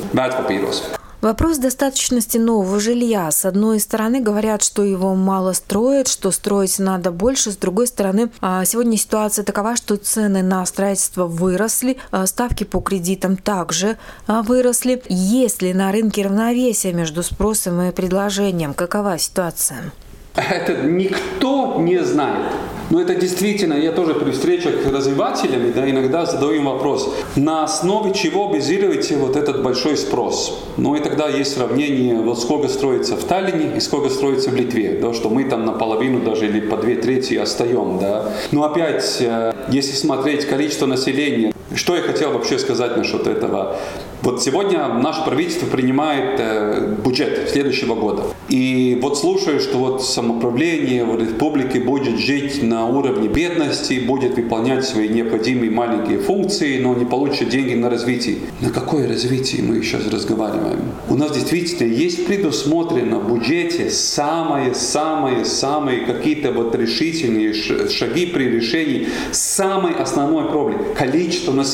Вопрос 1.27 1.59
достаточности 1.59 2.39
нового 2.39 2.79
жилья. 2.79 3.29
С 3.33 3.45
одной 3.45 3.81
стороны, 3.81 4.21
говорят, 4.21 4.63
что 4.63 4.85
его 4.85 5.17
мало 5.17 5.55
строят, 5.55 6.07
что 6.07 6.31
строить 6.31 6.79
надо 6.79 7.11
больше. 7.11 7.51
С 7.51 7.57
другой 7.57 7.89
стороны, 7.89 8.31
а, 8.41 8.65
сегодня 8.65 8.97
ситуация 8.97 9.45
такова, 9.45 9.75
что 9.75 9.97
цены 9.97 10.45
на 10.45 10.65
строительство 10.67 11.27
выросли, 11.27 11.97
а, 12.13 12.27
ставки 12.27 12.63
по 12.63 12.79
кредитам 12.79 13.37
также 13.37 13.97
а, 14.29 14.43
выросли. 14.43 15.03
Есть 15.09 15.63
ли 15.63 15.75
на 15.75 15.91
рынке 15.91 16.23
равновесие 16.23 16.93
между 16.93 17.25
спросом 17.25 17.83
и 17.83 17.91
предложением? 17.91 18.73
Какова 18.73 19.19
ситуация? 19.19 19.91
Это 20.37 20.77
никто 20.83 21.81
не 21.81 22.05
знает. 22.05 22.53
Но 22.91 23.01
это 23.01 23.15
действительно, 23.15 23.75
я 23.75 23.93
тоже 23.93 24.15
при 24.15 24.31
встречах 24.31 24.75
с 24.85 24.93
развивателями 24.93 25.73
да, 25.73 25.89
иногда 25.89 26.27
задаю 26.27 26.55
им 26.55 26.67
вопрос, 26.67 27.13
на 27.35 27.65
основе 27.65 28.13
чего 28.13 28.49
базируете 28.49 29.17
вот 29.17 29.37
этот 29.37 29.63
большой 29.63 29.97
спрос? 29.97 30.63
Ну 30.77 30.95
и 30.95 31.01
тогда 31.01 31.29
есть 31.29 31.55
сравнение, 31.55 32.17
вот 32.17 32.41
сколько 32.41 32.69
строится 32.69 33.17
в 33.17 33.25
Таллине 33.25 33.77
и 33.77 33.81
сколько 33.81 34.09
строится 34.09 34.51
в 34.51 34.55
Литве, 34.55 34.99
да, 35.01 35.13
что 35.13 35.31
мы 35.31 35.45
там 35.45 35.65
наполовину 35.65 36.21
даже 36.21 36.47
или 36.47 36.61
по 36.61 36.77
две 36.77 36.97
трети 36.97 37.35
остаем. 37.35 37.99
Да. 37.99 38.33
Но 38.53 38.65
опять, 38.65 39.19
э, 39.21 39.53
если 39.69 39.93
смотреть 39.93 40.47
количество 40.47 40.87
населения, 40.87 41.53
что 41.77 41.97
я 41.97 42.03
хотел 42.03 42.33
вообще 42.33 42.59
сказать 42.59 42.97
насчет 42.97 43.27
этого? 43.27 43.79
Вот 44.23 44.43
сегодня 44.43 44.89
наше 44.89 45.23
правительство 45.25 45.67
принимает 45.67 46.41
э, 46.41 46.97
бюджет 47.05 47.51
следующего 47.51 47.95
года. 47.95 48.23
И 48.49 48.99
вот 49.03 49.19
слушаю, 49.19 49.61
что 49.61 49.77
вот 49.79 50.03
самоуправление 50.05 51.05
в 51.05 51.21
республике 51.21 51.81
будет 51.81 52.19
жить 52.19 52.63
на 52.63 52.87
уровне 52.87 53.29
бедности, 53.29 54.03
будет 54.05 54.37
выполнять 54.37 54.85
свои 54.85 55.09
необходимые 55.09 55.71
маленькие 55.71 56.19
функции, 56.19 56.81
но 56.81 56.95
не 56.95 57.05
получит 57.05 57.51
деньги 57.51 57.75
на 57.75 57.91
развитие. 57.91 58.39
На 58.61 58.71
какое 58.71 59.07
развитие 59.07 59.63
мы 59.63 59.83
сейчас 59.83 60.09
разговариваем? 60.09 60.81
У 61.09 61.17
нас 61.17 61.31
действительно 61.33 61.89
есть 61.89 62.27
предусмотрено 62.27 63.21
в 63.21 63.33
бюджете 63.33 63.91
самые-самые-самые 63.91 66.07
какие-то 66.07 66.53
вот 66.53 66.75
решительные 66.75 67.53
шаги 67.53 68.27
при 68.27 68.45
решении 68.45 69.09
самой 69.31 69.93
основной 69.95 70.47
проблемы. 70.47 70.95
Количество 70.95 71.53
населения. 71.53 71.66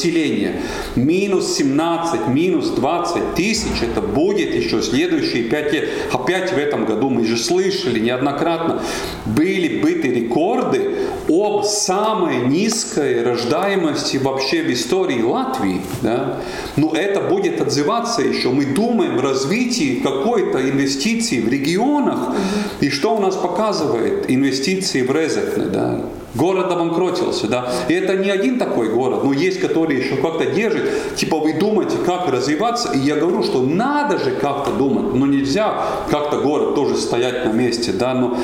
Минус 0.96 1.56
17, 1.56 2.28
минус 2.28 2.70
20 2.70 3.34
тысяч, 3.34 3.82
это 3.82 4.00
будет 4.00 4.54
еще 4.54 4.82
следующие 4.82 5.44
5 5.44 5.72
лет. 5.72 5.88
Опять 6.12 6.52
в 6.52 6.58
этом 6.58 6.84
году 6.84 7.10
мы 7.10 7.24
же 7.24 7.36
слышали 7.36 7.98
неоднократно, 7.98 8.82
были 9.26 9.80
быты 9.80 10.08
рекорды 10.08 10.90
об 11.28 11.64
самой 11.64 12.48
низкой 12.48 13.22
рождаемости 13.22 14.16
вообще 14.16 14.62
в 14.62 14.72
истории 14.72 15.22
Латвии. 15.22 15.80
Да? 16.02 16.40
Но 16.76 16.92
это 16.94 17.20
будет 17.20 17.60
отзываться 17.60 18.22
еще. 18.22 18.50
Мы 18.50 18.66
думаем 18.66 19.18
о 19.18 19.22
развитии 19.22 20.00
какой-то 20.02 20.68
инвестиции 20.68 21.40
в 21.40 21.48
регионах. 21.48 22.34
И 22.80 22.90
что 22.90 23.16
у 23.16 23.20
нас 23.20 23.36
показывает 23.36 24.30
инвестиции 24.30 25.02
в 25.02 25.10
Резекне? 25.10 25.64
Да? 25.66 26.00
Город 26.34 26.72
обанкротился, 26.72 27.46
да. 27.46 27.70
И 27.88 27.92
это 27.92 28.16
не 28.16 28.30
один 28.30 28.58
такой 28.58 28.88
город, 28.88 29.22
но 29.22 29.34
есть, 29.34 29.60
который 29.60 29.98
еще 29.98 30.16
как-то 30.16 30.46
держит. 30.46 31.14
Типа 31.14 31.38
вы 31.38 31.52
думаете, 31.52 31.96
как 32.06 32.26
развиваться, 32.28 32.92
и 32.92 32.98
я 32.98 33.16
говорю, 33.16 33.42
что 33.42 33.60
надо 33.60 34.18
же 34.18 34.30
как-то 34.30 34.70
думать, 34.70 35.14
но 35.14 35.26
нельзя 35.26 35.74
как-то 36.10 36.38
город 36.38 36.74
тоже 36.74 36.96
стоять 36.96 37.44
на 37.44 37.50
месте, 37.50 37.92
да. 37.92 38.14
Но 38.14 38.38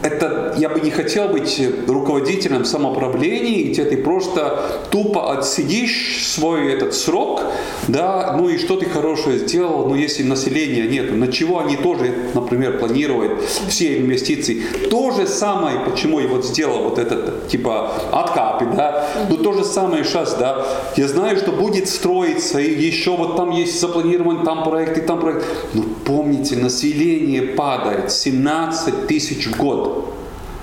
это, 0.00 0.43
я 0.56 0.68
бы 0.68 0.80
не 0.80 0.90
хотел 0.90 1.28
быть 1.28 1.60
руководителем 1.86 2.64
самоуправления, 2.64 3.70
где 3.70 3.84
ты 3.84 3.96
просто 3.96 4.86
тупо 4.90 5.32
отсидишь 5.32 6.24
свой 6.26 6.72
этот 6.72 6.94
срок, 6.94 7.42
да, 7.88 8.34
ну 8.38 8.48
и 8.48 8.58
что 8.58 8.76
ты 8.76 8.86
хорошее 8.86 9.38
сделал, 9.38 9.86
но 9.88 9.96
если 9.96 10.22
населения 10.22 10.86
нет, 10.86 11.14
на 11.16 11.28
чего 11.28 11.60
они 11.60 11.76
тоже, 11.76 12.14
например, 12.34 12.78
планируют 12.78 13.42
все 13.68 13.98
инвестиции. 13.98 14.62
То 14.90 15.10
же 15.10 15.26
самое, 15.26 15.80
почему 15.80 16.20
я 16.20 16.28
вот 16.28 16.44
сделал 16.44 16.84
вот 16.84 16.98
этот 16.98 17.48
типа 17.48 17.92
откапы, 18.12 18.66
да. 18.76 19.08
Ну 19.28 19.36
то 19.36 19.52
же 19.52 19.64
самое 19.64 20.04
сейчас, 20.04 20.34
да. 20.34 20.66
Я 20.96 21.08
знаю, 21.08 21.36
что 21.36 21.52
будет 21.52 21.88
строиться, 21.88 22.60
и 22.60 22.72
еще 22.72 23.16
вот 23.16 23.36
там 23.36 23.50
есть 23.50 23.80
запланирован 23.80 24.44
там 24.44 24.64
проект, 24.64 24.98
и 24.98 25.00
там 25.00 25.20
проект. 25.20 25.44
Но 25.74 25.84
помните, 26.04 26.56
население 26.56 27.42
падает 27.42 28.12
17 28.12 29.06
тысяч 29.06 29.46
в 29.46 29.56
год. 29.56 30.13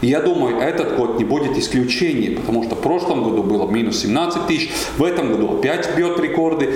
И 0.01 0.07
я 0.07 0.19
думаю, 0.19 0.59
этот 0.59 0.97
год 0.97 1.17
не 1.19 1.25
будет 1.25 1.57
исключением, 1.57 2.37
потому 2.37 2.63
что 2.63 2.75
в 2.75 2.81
прошлом 2.81 3.23
году 3.23 3.43
было 3.43 3.69
минус 3.69 4.01
17 4.01 4.47
тысяч, 4.47 4.71
в 4.97 5.03
этом 5.03 5.31
году 5.31 5.57
опять 5.57 5.95
бьет 5.95 6.19
рекорды. 6.19 6.73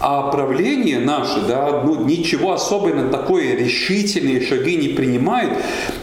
А 0.00 0.30
правление 0.30 1.00
наше, 1.00 1.40
да, 1.48 1.82
ну, 1.84 2.04
ничего 2.04 2.52
особенно 2.52 3.08
такое 3.08 3.56
решительные 3.56 4.40
шаги 4.40 4.76
не 4.76 4.88
принимает, 4.88 5.50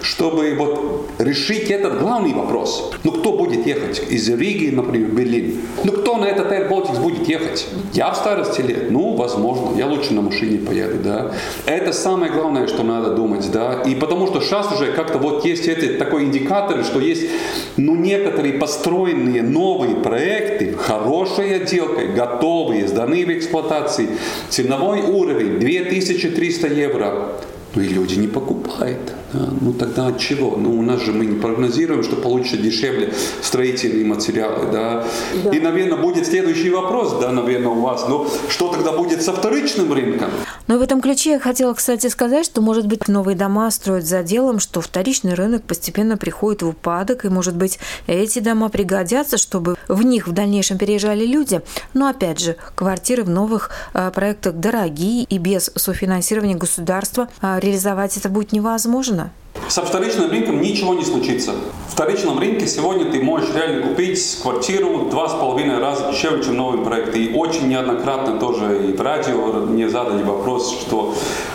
чтобы 0.01 0.53
вот 0.57 1.09
решить 1.17 1.71
этот 1.71 1.99
главный 1.99 2.33
вопрос. 2.33 2.91
Ну, 3.03 3.11
кто 3.11 3.33
будет 3.33 3.65
ехать 3.65 4.03
из 4.09 4.29
Риги, 4.29 4.69
например, 4.75 5.09
в 5.09 5.13
Берлин? 5.13 5.61
Ну, 5.83 5.93
кто 5.93 6.17
на 6.17 6.25
этот 6.25 6.51
Air 6.51 6.69
Baltics 6.69 7.01
будет 7.01 7.27
ехать? 7.29 7.67
Я 7.93 8.11
в 8.11 8.17
старости 8.17 8.61
лет? 8.61 8.91
Ну, 8.91 9.15
возможно. 9.15 9.77
Я 9.77 9.87
лучше 9.87 10.13
на 10.13 10.21
машине 10.21 10.57
поеду, 10.57 10.97
да. 11.01 11.31
Это 11.65 11.93
самое 11.93 12.31
главное, 12.31 12.67
что 12.67 12.83
надо 12.83 13.15
думать, 13.15 13.49
да. 13.51 13.81
И 13.83 13.95
потому 13.95 14.27
что 14.27 14.41
сейчас 14.41 14.71
уже 14.73 14.91
как-то 14.91 15.19
вот 15.19 15.45
есть 15.45 15.67
этот 15.67 15.97
такой 15.97 16.25
индикатор, 16.25 16.64
что 16.83 16.99
есть, 16.99 17.23
ну, 17.77 17.95
некоторые 17.95 18.53
построенные 18.53 19.41
новые 19.41 19.95
проекты, 19.95 20.73
хорошей 20.73 21.55
отделкой, 21.55 22.13
готовые, 22.13 22.87
сданы 22.87 23.25
в 23.25 23.29
эксплуатации, 23.29 24.09
ценовой 24.49 25.01
уровень 25.01 25.59
2300 25.59 26.67
евро. 26.67 27.35
Ну 27.75 27.81
и 27.81 27.89
люди 27.89 28.15
не 28.15 28.27
покупают. 28.27 29.13
Да? 29.33 29.49
Ну 29.59 29.73
тогда 29.73 30.07
от 30.07 30.17
чего? 30.17 30.55
Ну 30.55 30.79
у 30.79 30.81
нас 30.81 31.01
же 31.01 31.11
мы 31.11 31.25
не 31.25 31.37
прогнозируем, 31.37 32.03
что 32.03 32.15
получится 32.15 32.57
дешевле 32.57 33.13
строительные 33.41 34.05
материалы. 34.05 34.71
Да? 34.71 35.05
Да. 35.43 35.49
И, 35.51 35.59
наверное, 35.59 35.97
будет 35.97 36.25
следующий 36.25 36.69
вопрос, 36.69 37.17
да, 37.19 37.31
наверное, 37.31 37.71
у 37.71 37.81
вас. 37.81 38.05
Ну 38.07 38.27
что 38.49 38.69
тогда 38.69 38.93
будет 38.93 39.21
со 39.21 39.33
вторичным 39.33 39.91
рынком? 39.91 40.29
Но 40.67 40.77
в 40.77 40.81
этом 40.81 41.01
ключе 41.01 41.31
я 41.31 41.39
хотела, 41.39 41.73
кстати, 41.73 42.07
сказать, 42.07 42.45
что, 42.45 42.61
может 42.61 42.87
быть, 42.87 43.07
новые 43.07 43.35
дома 43.35 43.69
строят 43.69 44.05
за 44.05 44.23
делом, 44.23 44.59
что 44.59 44.81
вторичный 44.81 45.35
рынок 45.35 45.63
постепенно 45.63 46.17
приходит 46.17 46.63
в 46.63 46.69
упадок, 46.69 47.25
и, 47.25 47.29
может 47.29 47.55
быть, 47.55 47.79
эти 48.07 48.39
дома 48.39 48.69
пригодятся, 48.69 49.37
чтобы 49.37 49.75
в 49.87 50.01
них 50.03 50.27
в 50.27 50.31
дальнейшем 50.31 50.77
переезжали 50.77 51.25
люди. 51.25 51.61
Но, 51.93 52.07
опять 52.07 52.39
же, 52.39 52.55
квартиры 52.73 53.23
в 53.23 53.29
новых 53.29 53.69
э, 53.93 54.11
проектах 54.11 54.55
дорогие, 54.55 55.23
и 55.23 55.37
без 55.37 55.71
софинансирования 55.75 56.55
государства 56.55 57.29
э, 57.41 57.59
реализовать 57.59 58.17
это 58.17 58.29
будет 58.29 58.51
невозможно. 58.51 59.31
Со 59.67 59.83
вторичным 59.83 60.29
рынком 60.29 60.61
ничего 60.61 60.93
не 60.93 61.03
случится. 61.03 61.53
Вторичном 61.87 62.39
рынке 62.39 62.67
сегодня 62.67 63.09
ты 63.11 63.21
можешь 63.21 63.53
реально 63.55 63.87
купить 63.87 64.39
квартиру 64.41 65.07
два 65.09 65.29
с 65.29 65.33
половиной 65.33 65.79
раза 65.79 66.11
дешевле, 66.11 66.43
чем 66.43 66.57
новый 66.57 66.83
проект. 66.83 67.15
И 67.15 67.31
очень 67.33 67.69
неоднократно 67.69 68.39
тоже 68.39 68.89
и 68.89 68.93
в 68.93 69.01
радио 69.01 69.53
мне 69.65 69.87
задали 69.87 70.23
вопрос, 70.23 70.71
что 70.81 71.13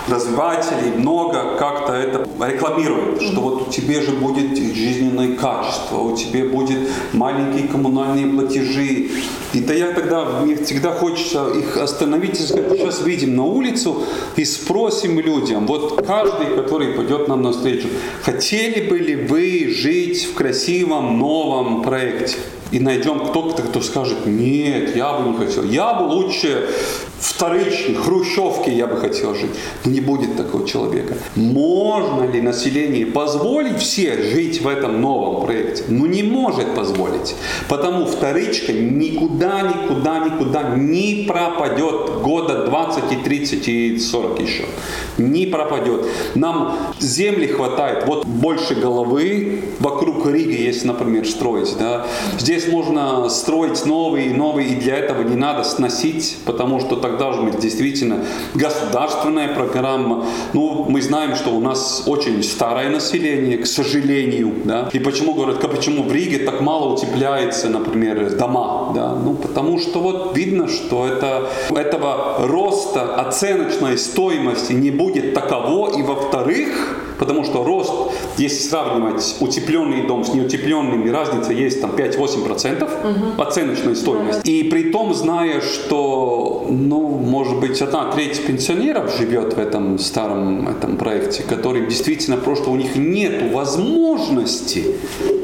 развиватели 0.09 0.97
много 0.97 1.57
как-то 1.59 1.93
это 1.93 2.27
рекламируют, 2.47 3.23
что 3.23 3.41
вот 3.41 3.69
у 3.69 3.71
тебя 3.71 4.01
же 4.01 4.13
будет 4.13 4.57
жизненное 4.57 5.37
качество, 5.37 5.99
у 5.99 6.17
тебя 6.17 6.45
будет 6.45 6.79
маленькие 7.13 7.69
коммунальные 7.69 8.27
платежи. 8.27 9.11
И 9.53 9.61
то 9.61 9.75
я 9.75 9.93
тогда, 9.93 10.25
мне 10.43 10.57
всегда 10.57 10.93
хочется 10.93 11.49
их 11.51 11.77
остановить 11.77 12.39
и 12.39 12.45
сказать, 12.45 12.79
сейчас 12.79 13.01
выйдем 13.01 13.35
на 13.35 13.45
улицу 13.45 14.05
и 14.37 14.45
спросим 14.45 15.19
людям, 15.19 15.67
вот 15.67 16.07
каждый, 16.07 16.55
который 16.55 16.93
пойдет 16.93 17.27
нам 17.27 17.43
навстречу, 17.43 17.89
хотели 18.23 18.89
бы 18.89 18.99
ли 18.99 19.17
вы 19.17 19.69
жить 19.69 20.20
в 20.25 20.35
красивом 20.35 21.19
новом 21.19 21.83
проекте? 21.83 22.37
И 22.71 22.79
найдем 22.79 23.27
кто-то, 23.27 23.63
кто 23.63 23.81
скажет, 23.81 24.27
нет, 24.27 24.95
я 24.95 25.15
бы 25.15 25.29
не 25.29 25.37
хотел. 25.37 25.65
Я 25.65 25.95
бы 25.95 26.05
лучше 26.05 26.69
вторичной 27.21 27.95
хрущевке 27.95 28.73
я 28.73 28.87
бы 28.87 28.97
хотел 28.97 29.35
жить. 29.35 29.51
Не 29.85 30.01
будет 30.01 30.37
такого 30.37 30.67
человека. 30.67 31.15
Можно 31.37 32.25
ли 32.25 32.41
население 32.41 33.07
позволить 33.07 33.79
все 33.79 34.23
жить 34.23 34.63
в 34.63 34.69
этом 34.69 35.01
новом 35.01 35.45
проекте? 35.45 35.85
Ну 35.89 36.07
не 36.07 36.23
может 36.23 36.75
позволить. 36.75 37.35
Потому 37.69 38.07
вторичка 38.07 38.73
никуда, 38.73 39.63
никуда, 39.63 40.19
никуда 40.21 40.77
не 40.77 41.27
пропадет 41.29 42.23
года 42.23 42.67
20 42.67 43.13
и 43.13 43.17
30 43.17 43.69
и 43.69 43.99
40 43.99 44.41
еще. 44.41 44.65
Не 45.19 45.47
пропадет. 45.47 46.07
Нам 46.35 46.77
земли 46.99 47.47
хватает. 47.47 48.07
Вот 48.07 48.25
больше 48.25 48.75
головы 48.75 49.63
вокруг 49.79 50.27
Риги, 50.27 50.61
если, 50.63 50.87
например, 50.87 51.27
строить. 51.27 51.77
Да? 51.79 52.07
Здесь 52.39 52.69
можно 52.69 53.29
строить 53.29 53.85
новые 53.85 54.29
и 54.29 54.33
новые, 54.33 54.69
и 54.69 54.75
для 54.77 54.97
этого 54.97 55.23
не 55.23 55.37
надо 55.37 55.65
сносить, 55.65 56.39
потому 56.45 56.81
что 56.81 56.97
должна 57.19 57.43
быть 57.43 57.59
действительно 57.59 58.25
государственная 58.55 59.55
программа. 59.55 60.27
Ну, 60.53 60.87
мы 60.89 61.03
знаем, 61.03 61.37
что 61.37 61.51
у 61.51 61.61
нас 61.61 62.05
очень 62.07 62.43
старое 62.43 62.91
население, 62.91 63.59
к 63.59 63.67
сожалению, 63.67 64.53
да. 64.65 64.89
И 64.93 64.99
почему 64.99 65.35
говорят, 65.35 65.61
почему 65.61 66.05
в 66.05 66.13
Риге 66.13 66.39
так 66.39 66.61
мало 66.61 66.95
утепляется, 66.95 67.69
например, 67.69 68.37
дома, 68.37 68.93
да? 68.95 69.15
Ну, 69.15 69.35
потому 69.35 69.79
что 69.79 70.01
вот 70.01 70.37
видно, 70.37 70.69
что 70.69 71.07
это, 71.07 71.49
этого 71.71 72.47
роста 72.47 73.15
оценочной 73.15 73.99
стоимости 73.99 74.73
не 74.73 74.91
будет 74.91 75.35
таково, 75.35 75.99
и 75.99 76.03
во-вторых, 76.03 76.97
потому 77.19 77.45
что 77.45 77.65
рост, 77.65 77.93
если 78.41 78.69
сравнивать 78.69 79.37
утепленный 79.41 80.07
дом 80.07 80.25
с 80.25 80.33
неутепленными, 80.33 81.11
разница 81.11 81.53
есть 81.53 81.81
там 81.81 81.91
5-8% 81.91 82.85
угу. 82.85 83.43
оценочной 83.43 83.95
стоимости. 83.95 84.49
И 84.49 84.65
при 84.65 84.91
том, 84.91 85.15
зная, 85.15 85.61
что, 85.61 86.67
ну, 86.71 87.09
может 87.09 87.61
быть, 87.61 87.81
одна 87.83 88.11
треть 88.13 88.45
пенсионеров 88.47 89.15
живет 89.17 89.55
в 89.55 89.59
этом 89.59 89.99
старом 89.99 90.69
этом 90.69 90.97
проекте, 90.97 91.43
который 91.43 91.87
действительно 91.87 92.39
просто 92.39 92.71
у 92.71 92.77
них 92.77 92.97
нет 92.97 93.53
возможности 93.53 94.85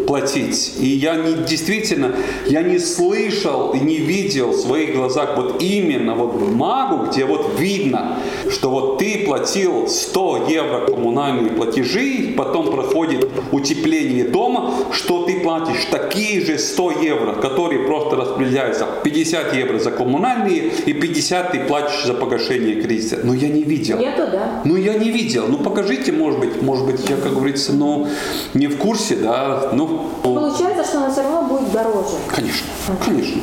платить. 0.06 0.74
И 0.78 0.86
я 0.86 1.16
не, 1.16 1.34
действительно, 1.44 2.14
я 2.46 2.62
не 2.62 2.78
слышал 2.78 3.72
и 3.72 3.80
не 3.80 3.96
видел 3.96 4.50
в 4.50 4.56
своих 4.56 4.94
глазах 4.94 5.36
вот 5.36 5.62
именно 5.62 6.14
вот 6.14 6.34
бумагу, 6.34 7.06
где 7.06 7.24
вот 7.24 7.58
видно, 7.58 8.18
что 8.50 8.70
вот 8.70 8.98
ты 8.98 9.24
платил 9.26 9.88
100 9.88 10.46
евро 10.48 10.86
коммунальные 10.86 11.52
платежи, 11.52 12.34
потом 12.36 12.70
проходит 12.70 13.28
утепление 13.52 14.24
дома, 14.24 14.72
что 14.92 15.24
ты 15.24 15.40
платишь 15.40 15.84
такие 15.90 16.44
же 16.44 16.58
100 16.58 16.90
евро, 17.02 17.32
которые 17.34 17.86
просто 17.86 18.16
распределяются 18.16 18.86
50 19.04 19.54
евро 19.54 19.78
за 19.78 19.90
коммунальные 19.90 20.70
и 20.86 20.92
50 20.92 21.52
ты 21.52 21.60
платишь 21.60 22.04
за 22.04 22.14
погашение 22.14 22.80
кредита. 22.80 23.20
Но 23.22 23.34
я 23.34 23.48
не 23.48 23.62
видел. 23.62 23.98
Нету, 23.98 24.22
да? 24.30 24.62
Ну 24.64 24.76
я 24.76 24.94
не 24.94 25.10
видел. 25.10 25.46
Ну 25.48 25.58
покажите, 25.58 26.12
может 26.12 26.40
быть, 26.40 26.62
может 26.62 26.86
быть, 26.86 27.08
я, 27.08 27.16
как 27.16 27.34
говорится, 27.34 27.72
ну 27.72 28.08
не 28.54 28.66
в 28.66 28.78
курсе, 28.78 29.16
да, 29.16 29.70
ну 29.72 29.95
Получается, 30.22 30.84
что 30.84 30.98
она 30.98 31.10
все 31.10 31.22
равно 31.22 31.42
будет 31.42 31.72
дороже. 31.72 32.16
Конечно, 32.28 32.66
конечно. 33.04 33.42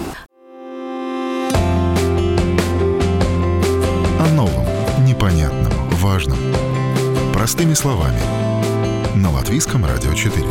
О 4.20 4.28
новом, 4.34 4.66
непонятном, 5.06 5.72
важном. 6.02 6.38
Простыми 7.34 7.74
словами. 7.74 8.20
На 9.16 9.32
Латвийском 9.32 9.86
радио 9.86 10.14
4. 10.14 10.44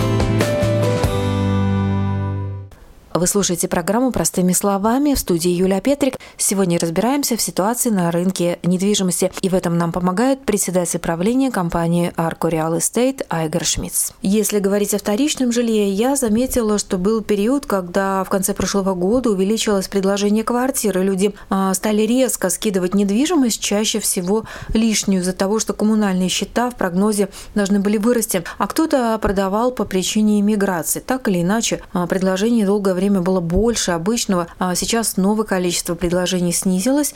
Вы 3.22 3.28
слушаете 3.28 3.68
программу 3.68 4.10
«Простыми 4.10 4.52
словами» 4.52 5.14
в 5.14 5.18
студии 5.20 5.50
Юлия 5.50 5.80
Петрик. 5.80 6.16
Сегодня 6.36 6.76
разбираемся 6.80 7.36
в 7.36 7.40
ситуации 7.40 7.88
на 7.88 8.10
рынке 8.10 8.58
недвижимости. 8.64 9.30
И 9.42 9.48
в 9.48 9.54
этом 9.54 9.78
нам 9.78 9.92
помогает 9.92 10.44
председатель 10.44 10.98
правления 10.98 11.52
компании 11.52 12.12
Arco 12.16 12.50
Real 12.50 12.76
Estate 12.76 13.24
Айгер 13.30 13.64
Шмидц. 13.64 14.10
Если 14.22 14.58
говорить 14.58 14.92
о 14.92 14.98
вторичном 14.98 15.52
жилье, 15.52 15.88
я 15.88 16.16
заметила, 16.16 16.78
что 16.78 16.98
был 16.98 17.22
период, 17.22 17.64
когда 17.64 18.24
в 18.24 18.28
конце 18.28 18.54
прошлого 18.54 18.94
года 18.94 19.30
увеличилось 19.30 19.86
предложение 19.86 20.42
квартиры. 20.42 21.04
Люди 21.04 21.32
а, 21.48 21.72
стали 21.74 22.02
резко 22.02 22.50
скидывать 22.50 22.92
недвижимость, 22.92 23.62
чаще 23.62 24.00
всего 24.00 24.46
лишнюю 24.74 25.20
из-за 25.20 25.32
того, 25.32 25.60
что 25.60 25.74
коммунальные 25.74 26.28
счета 26.28 26.70
в 26.70 26.74
прогнозе 26.74 27.28
должны 27.54 27.78
были 27.78 27.98
вырасти. 27.98 28.42
А 28.58 28.66
кто-то 28.66 29.16
продавал 29.22 29.70
по 29.70 29.84
причине 29.84 30.40
иммиграции. 30.40 30.98
Так 30.98 31.28
или 31.28 31.42
иначе, 31.42 31.82
а, 31.92 32.08
предложение 32.08 32.66
долгое 32.66 32.94
время 32.94 33.11
время 33.12 33.24
было 33.24 33.40
больше 33.40 33.92
обычного, 33.92 34.46
а 34.58 34.74
сейчас 34.74 35.16
новое 35.16 35.44
количество 35.44 35.94
предложений 35.94 36.52
снизилось. 36.52 37.14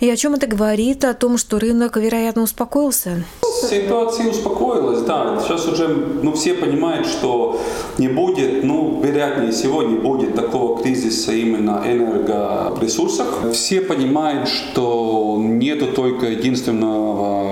И 0.00 0.10
о 0.10 0.16
чем 0.16 0.34
это 0.34 0.46
говорит? 0.46 1.04
О 1.04 1.14
том, 1.14 1.38
что 1.38 1.58
рынок, 1.58 1.96
вероятно, 1.96 2.42
успокоился? 2.42 3.24
Ситуация 3.70 4.26
успокоилась, 4.26 5.02
да. 5.02 5.40
Сейчас 5.40 5.66
уже 5.68 5.88
ну, 5.88 6.32
все 6.32 6.54
понимают, 6.54 7.06
что 7.06 7.60
не 7.98 8.08
будет, 8.08 8.64
ну, 8.64 9.00
вероятнее 9.02 9.52
всего, 9.52 9.82
не 9.82 9.96
будет 9.96 10.34
такого 10.34 10.82
кризиса 10.82 11.32
именно 11.32 11.82
энергоресурсах. 11.86 13.52
Все 13.52 13.80
понимают, 13.80 14.48
что 14.48 15.36
нету 15.38 15.86
только 15.86 16.26
единственного 16.26 17.43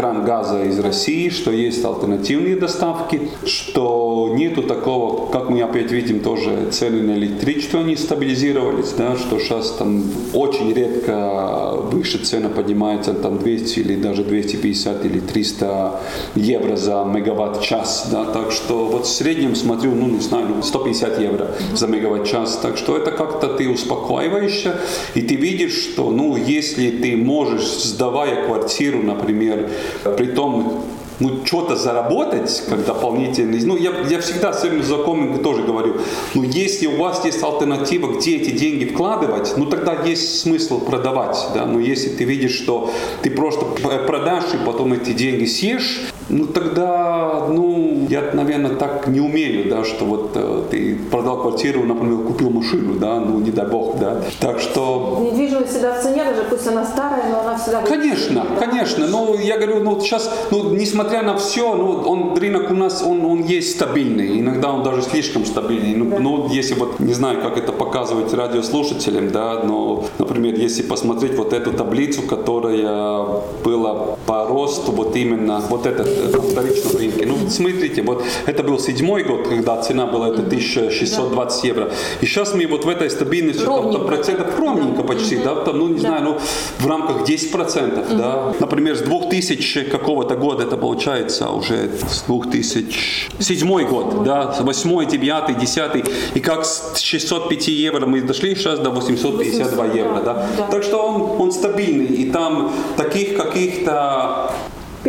кран 0.00 0.24
газа 0.24 0.62
из 0.64 0.78
России, 0.78 1.28
что 1.28 1.50
есть 1.50 1.84
альтернативные 1.84 2.56
доставки, 2.56 3.20
что 3.44 4.32
нету 4.34 4.62
такого, 4.62 5.30
как 5.30 5.50
мы 5.50 5.60
опять 5.60 5.92
видим, 5.92 6.20
тоже 6.20 6.68
цены 6.70 7.02
на 7.02 7.18
электричество 7.18 7.80
они 7.80 7.96
стабилизировались, 7.96 8.92
да, 8.96 9.18
что 9.18 9.38
сейчас 9.38 9.72
там 9.72 10.02
очень 10.32 10.72
редко 10.72 11.74
выше 11.92 12.16
цена 12.16 12.48
поднимается 12.48 13.12
там 13.12 13.36
200 13.38 13.78
или 13.80 13.96
даже 13.96 14.24
250 14.24 15.04
или 15.04 15.20
300 15.20 16.00
евро 16.34 16.76
за 16.76 17.04
мегаватт-час, 17.04 18.08
да, 18.10 18.24
так 18.24 18.52
что 18.52 18.86
вот 18.86 19.04
в 19.04 19.10
среднем 19.10 19.54
смотрю, 19.54 19.94
ну 19.94 20.06
не 20.08 20.20
знаю, 20.20 20.62
150 20.62 21.18
ну, 21.18 21.24
евро 21.24 21.50
за 21.74 21.86
мегаватт-час, 21.86 22.58
так 22.62 22.78
что 22.78 22.96
это 22.96 23.10
как-то 23.10 23.48
ты 23.48 23.68
успокаиваешься, 23.68 24.80
и 25.14 25.20
ты 25.20 25.34
видишь, 25.34 25.74
что, 25.74 26.10
ну, 26.10 26.36
если 26.36 26.90
ты 26.90 27.16
можешь, 27.18 27.68
сдавая 27.84 28.46
квартиру, 28.46 29.02
например, 29.02 29.68
при 30.16 30.26
том 30.26 30.84
ну, 31.20 31.44
что-то 31.44 31.76
заработать, 31.76 32.62
как 32.68 32.84
дополнительный, 32.84 33.62
ну, 33.64 33.76
я, 33.76 33.92
я 34.08 34.20
всегда 34.20 34.52
своим 34.52 34.82
знакомым 34.82 35.42
тоже 35.42 35.62
говорю, 35.62 35.98
ну, 36.34 36.42
если 36.42 36.86
у 36.86 36.96
вас 36.96 37.24
есть 37.24 37.42
альтернатива, 37.42 38.16
где 38.16 38.36
эти 38.36 38.50
деньги 38.50 38.86
вкладывать, 38.86 39.52
ну, 39.56 39.66
тогда 39.66 40.02
есть 40.02 40.40
смысл 40.40 40.80
продавать, 40.80 41.36
да, 41.54 41.66
но 41.66 41.78
если 41.78 42.08
ты 42.08 42.24
видишь, 42.24 42.52
что 42.52 42.90
ты 43.22 43.30
просто 43.30 43.66
продашь 44.06 44.54
и 44.54 44.64
потом 44.64 44.94
эти 44.94 45.12
деньги 45.12 45.44
съешь, 45.44 46.00
ну, 46.30 46.46
тогда, 46.46 47.46
ну, 47.48 48.06
я, 48.08 48.30
наверное, 48.32 48.76
так 48.76 49.08
не 49.08 49.20
умею, 49.20 49.68
да, 49.68 49.84
что 49.84 50.04
вот 50.04 50.30
э, 50.34 50.62
ты 50.70 50.98
продал 51.10 51.42
квартиру, 51.42 51.82
например, 51.82 52.24
купил 52.24 52.50
машину, 52.50 52.94
да, 52.94 53.20
ну, 53.20 53.40
не 53.40 53.50
дай 53.50 53.66
бог, 53.66 53.98
да, 53.98 54.22
так 54.40 54.60
что... 54.60 55.18
Недвижимость 55.20 55.72
всегда 55.72 55.98
в 55.98 56.02
цене, 56.02 56.24
даже 56.24 56.42
пусть 56.48 56.66
она 56.68 56.84
старая, 56.84 57.30
но 57.30 57.40
она 57.40 57.58
всегда... 57.58 57.82
Конечно, 57.82 58.46
да? 58.48 58.66
конечно, 58.66 59.06
ну, 59.06 59.36
я 59.38 59.56
говорю, 59.56 59.80
ну, 59.80 60.00
сейчас, 60.00 60.32
ну, 60.50 60.70
несмотря 60.70 61.22
на 61.22 61.36
все, 61.36 61.74
ну, 61.74 62.02
он, 62.06 62.36
рынок 62.38 62.70
у 62.70 62.74
нас, 62.74 63.02
он, 63.02 63.24
он 63.24 63.42
есть 63.42 63.72
стабильный, 63.72 64.40
иногда 64.40 64.72
он 64.72 64.82
даже 64.82 65.02
слишком 65.02 65.44
стабильный, 65.44 65.96
ну, 65.96 66.10
да. 66.10 66.18
ну, 66.20 66.48
если 66.48 66.74
вот, 66.74 67.00
не 67.00 67.12
знаю, 67.12 67.40
как 67.42 67.58
это 67.58 67.72
показывать 67.72 68.32
радиослушателям, 68.32 69.30
да, 69.30 69.62
но, 69.64 70.04
например, 70.18 70.54
если 70.54 70.82
посмотреть 70.82 71.36
вот 71.36 71.52
эту 71.52 71.72
таблицу, 71.72 72.22
которая 72.22 73.42
была 73.64 74.16
по 74.26 74.46
росту, 74.46 74.92
вот 74.92 75.16
именно, 75.16 75.60
вот 75.68 75.86
этот 75.86 76.19
на 76.22 76.40
вторичном 76.40 76.96
рынке. 76.96 77.26
Ну, 77.26 77.50
смотрите, 77.50 78.02
вот 78.02 78.24
это 78.46 78.62
был 78.62 78.78
седьмой 78.78 79.24
год, 79.24 79.48
когда 79.48 79.80
цена 79.82 80.06
была 80.06 80.28
это 80.28 80.42
1620 80.42 81.64
евро. 81.64 81.90
И 82.20 82.26
сейчас 82.26 82.54
мы 82.54 82.66
вот 82.66 82.84
в 82.84 82.88
этой 82.88 83.10
стабильности, 83.10 83.64
там, 83.64 83.92
там 83.92 84.06
процентов 84.06 84.58
ровненько 84.58 85.02
почти, 85.02 85.36
да, 85.36 85.54
там, 85.56 85.78
ну, 85.78 85.88
не 85.88 85.98
знаю, 85.98 86.24
ну, 86.24 86.38
в 86.78 86.86
рамках 86.86 87.24
10 87.24 87.52
процентов, 87.52 88.06
да. 88.16 88.54
Например, 88.60 88.96
с 88.96 89.00
2000 89.00 89.84
какого-то 89.84 90.36
года 90.36 90.64
это 90.64 90.76
получается 90.76 91.50
уже 91.50 91.90
с 92.08 92.22
2007 92.22 93.88
год, 93.88 94.24
да, 94.24 94.54
8, 94.60 95.06
9, 95.06 95.58
10, 95.58 96.04
и 96.34 96.40
как 96.40 96.64
с 96.64 97.00
605 97.00 97.68
евро 97.68 98.06
мы 98.06 98.20
дошли 98.22 98.54
сейчас 98.54 98.78
до 98.78 98.90
852 98.90 99.86
евро, 99.86 100.20
да. 100.20 100.46
Так 100.70 100.82
что 100.82 100.98
он, 100.98 101.40
он 101.40 101.52
стабильный, 101.52 102.06
и 102.06 102.30
там 102.30 102.72
таких 102.96 103.36
каких-то 103.36 104.52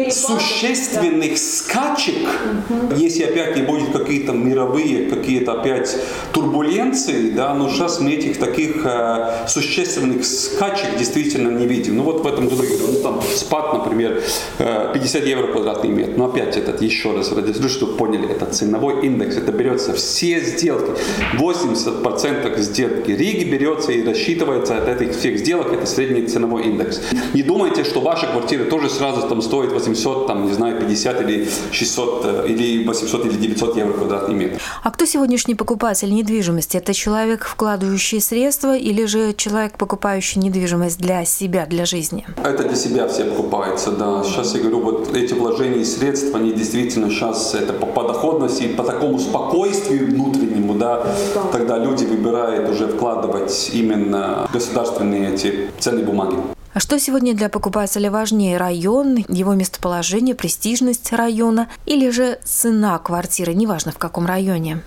существенных 0.09 1.37
скачек, 1.37 2.27
угу. 2.69 2.95
если 2.95 3.23
опять 3.23 3.55
не 3.55 3.63
будет 3.63 3.91
какие-то 3.91 4.33
мировые, 4.33 5.09
какие-то 5.09 5.53
опять 5.53 5.95
турбуленции, 6.33 7.31
да, 7.31 7.53
но 7.53 7.69
сейчас 7.69 7.99
мы 7.99 8.11
этих 8.11 8.37
таких 8.37 8.85
э, 8.85 9.47
существенных 9.47 10.25
скачек 10.25 10.97
действительно 10.97 11.49
не 11.49 11.67
видим. 11.67 11.97
Ну 11.97 12.03
вот 12.03 12.23
в 12.23 12.27
этом 12.27 12.47
году, 12.47 12.63
ну 12.87 12.99
там 13.01 13.21
спад, 13.35 13.73
например, 13.73 14.21
э, 14.59 14.91
50 14.93 15.25
евро 15.25 15.47
квадратный 15.47 15.89
метр, 15.89 16.13
но 16.17 16.25
опять 16.25 16.57
этот 16.57 16.81
еще 16.81 17.15
раз, 17.15 17.31
ради 17.31 17.51
чтобы 17.67 17.95
поняли, 17.95 18.29
это 18.29 18.45
ценовой 18.45 19.05
индекс, 19.05 19.37
это 19.37 19.51
берется 19.51 19.93
все 19.93 20.39
сделки, 20.41 20.91
80% 21.37 22.59
сделки 22.59 23.11
Риги 23.11 23.43
берется 23.43 23.91
и 23.91 24.03
рассчитывается 24.03 24.77
от 24.77 24.87
этих 24.87 25.15
всех 25.15 25.37
сделок, 25.37 25.73
это 25.73 25.85
средний 25.85 26.27
ценовой 26.27 26.63
индекс. 26.63 27.01
Не 27.33 27.43
думайте, 27.43 27.83
что 27.83 28.01
ваша 28.01 28.27
квартира 28.27 28.65
тоже 28.65 28.89
сразу 28.89 29.27
там 29.27 29.41
стоит 29.41 29.71
800, 29.91 30.27
там, 30.27 30.45
не 30.45 30.53
знаю, 30.53 30.79
50 30.79 31.21
или 31.21 31.47
600, 31.71 32.25
э, 32.25 32.45
или 32.47 32.85
800 32.85 33.25
или 33.25 33.35
900 33.35 33.77
евро 33.77 33.93
квадратный 33.93 34.35
метр. 34.35 34.59
А 34.83 34.91
кто 34.91 35.05
сегодняшний 35.05 35.55
покупатель 35.55 36.13
недвижимости? 36.13 36.77
Это 36.77 36.93
человек, 36.93 37.45
вкладывающий 37.45 38.21
средства 38.21 38.77
или 38.77 39.05
же 39.05 39.33
человек, 39.33 39.77
покупающий 39.77 40.41
недвижимость 40.41 40.99
для 40.99 41.25
себя, 41.25 41.65
для 41.65 41.85
жизни? 41.85 42.25
Это 42.43 42.63
для 42.63 42.75
себя 42.75 43.07
все 43.07 43.25
покупается, 43.25 43.91
да. 43.91 44.23
Сейчас 44.23 44.55
я 44.55 44.61
говорю, 44.61 44.81
вот 44.81 45.15
эти 45.15 45.33
вложения 45.33 45.81
и 45.81 45.85
средства, 45.85 46.39
они 46.39 46.53
действительно 46.53 47.09
сейчас 47.09 47.53
это 47.55 47.73
по, 47.73 47.85
по 47.85 48.03
доходности, 48.03 48.67
по 48.67 48.83
такому 48.83 49.19
спокойствию 49.19 50.07
внутреннему, 50.07 50.73
да, 50.75 51.05
тогда 51.51 51.77
люди 51.77 52.05
выбирают 52.05 52.69
уже 52.69 52.87
вкладывать 52.87 53.71
именно 53.73 54.47
государственные 54.53 55.33
эти 55.33 55.69
ценные 55.79 56.05
бумаги. 56.05 56.35
А 56.73 56.79
что 56.79 56.97
сегодня 56.99 57.33
для 57.33 57.49
покупателя 57.49 58.09
важнее? 58.09 58.55
Район, 58.55 59.25
его 59.27 59.53
местоположение, 59.55 60.35
престижность 60.35 61.11
района 61.11 61.67
или 61.85 62.09
же 62.09 62.39
цена 62.45 62.97
квартиры, 62.97 63.53
неважно 63.53 63.91
в 63.91 63.97
каком 63.97 64.25
районе? 64.25 64.81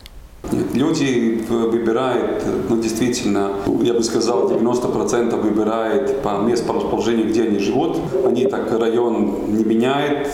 Люди 0.73 1.45
выбирают, 1.49 2.43
ну, 2.69 2.77
действительно, 2.77 3.53
я 3.83 3.95
бы 3.95 4.03
сказал, 4.03 4.51
90% 4.51 5.41
выбирают 5.41 6.23
по 6.23 6.39
месту 6.39 6.73
расположения, 6.73 7.25
где 7.25 7.43
они 7.45 7.59
живут. 7.59 7.99
Они 8.27 8.47
так 8.47 8.71
район 8.79 9.37
не 9.49 9.65
меняют, 9.65 10.29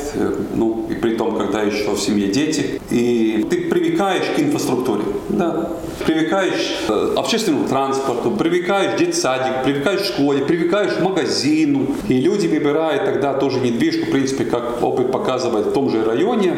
ну, 0.54 0.86
и 0.90 0.94
при 0.94 1.16
том, 1.16 1.36
когда 1.36 1.62
еще 1.62 1.92
в 1.92 2.00
семье 2.00 2.28
дети. 2.28 2.80
И 2.90 3.46
ты 3.48 3.68
привыкаешь 3.68 4.26
к 4.36 4.40
инфраструктуре, 4.40 5.04
да. 5.28 5.70
Привыкаешь 6.06 6.78
к 6.86 7.18
общественному 7.18 7.68
транспорту, 7.68 8.30
привыкаешь 8.30 8.94
к 8.94 8.98
детсадик, 8.98 9.62
привыкаешь 9.64 10.00
к 10.00 10.04
школе, 10.04 10.44
привыкаешь 10.44 10.94
к 10.94 11.02
магазину. 11.02 11.86
И 12.08 12.14
люди 12.20 12.46
выбирают 12.46 13.04
тогда 13.04 13.34
тоже 13.34 13.60
недвижку, 13.60 14.06
в 14.06 14.10
принципе, 14.10 14.44
как 14.44 14.82
опыт 14.82 15.12
показывает 15.12 15.66
в 15.66 15.72
том 15.72 15.90
же 15.90 16.02
районе. 16.02 16.56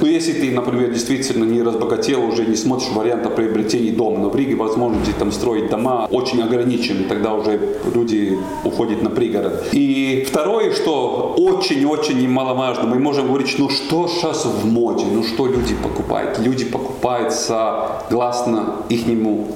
Но 0.00 0.06
если 0.06 0.32
ты, 0.32 0.50
например, 0.52 0.90
действительно 0.90 1.44
не 1.44 1.62
разбогател, 1.62 2.24
уже 2.24 2.46
не 2.46 2.56
смотришь 2.56 2.90
варианта 2.94 3.30
приобретения 3.30 3.92
дома. 3.92 4.18
Но 4.18 4.30
в 4.30 4.36
Риге 4.36 4.54
возможности 4.54 5.12
там 5.18 5.32
строить 5.32 5.70
дома 5.70 6.08
очень 6.10 6.42
ограничены. 6.42 7.04
Тогда 7.04 7.34
уже 7.34 7.60
люди 7.94 8.38
уходят 8.64 9.02
на 9.02 9.10
пригород. 9.10 9.68
И 9.72 10.24
второе, 10.28 10.72
что 10.72 11.34
очень-очень 11.36 12.20
немаловажно, 12.20 12.84
мы 12.84 12.98
можем 12.98 13.28
говорить, 13.28 13.54
ну 13.58 13.68
что 13.68 14.08
сейчас 14.08 14.44
в 14.44 14.66
моде, 14.66 15.04
ну 15.12 15.22
что 15.22 15.46
люди 15.46 15.74
покупают? 15.82 16.38
Люди 16.38 16.64
покупают 16.64 17.32
согласно 17.32 18.76
ихнему 18.88 19.48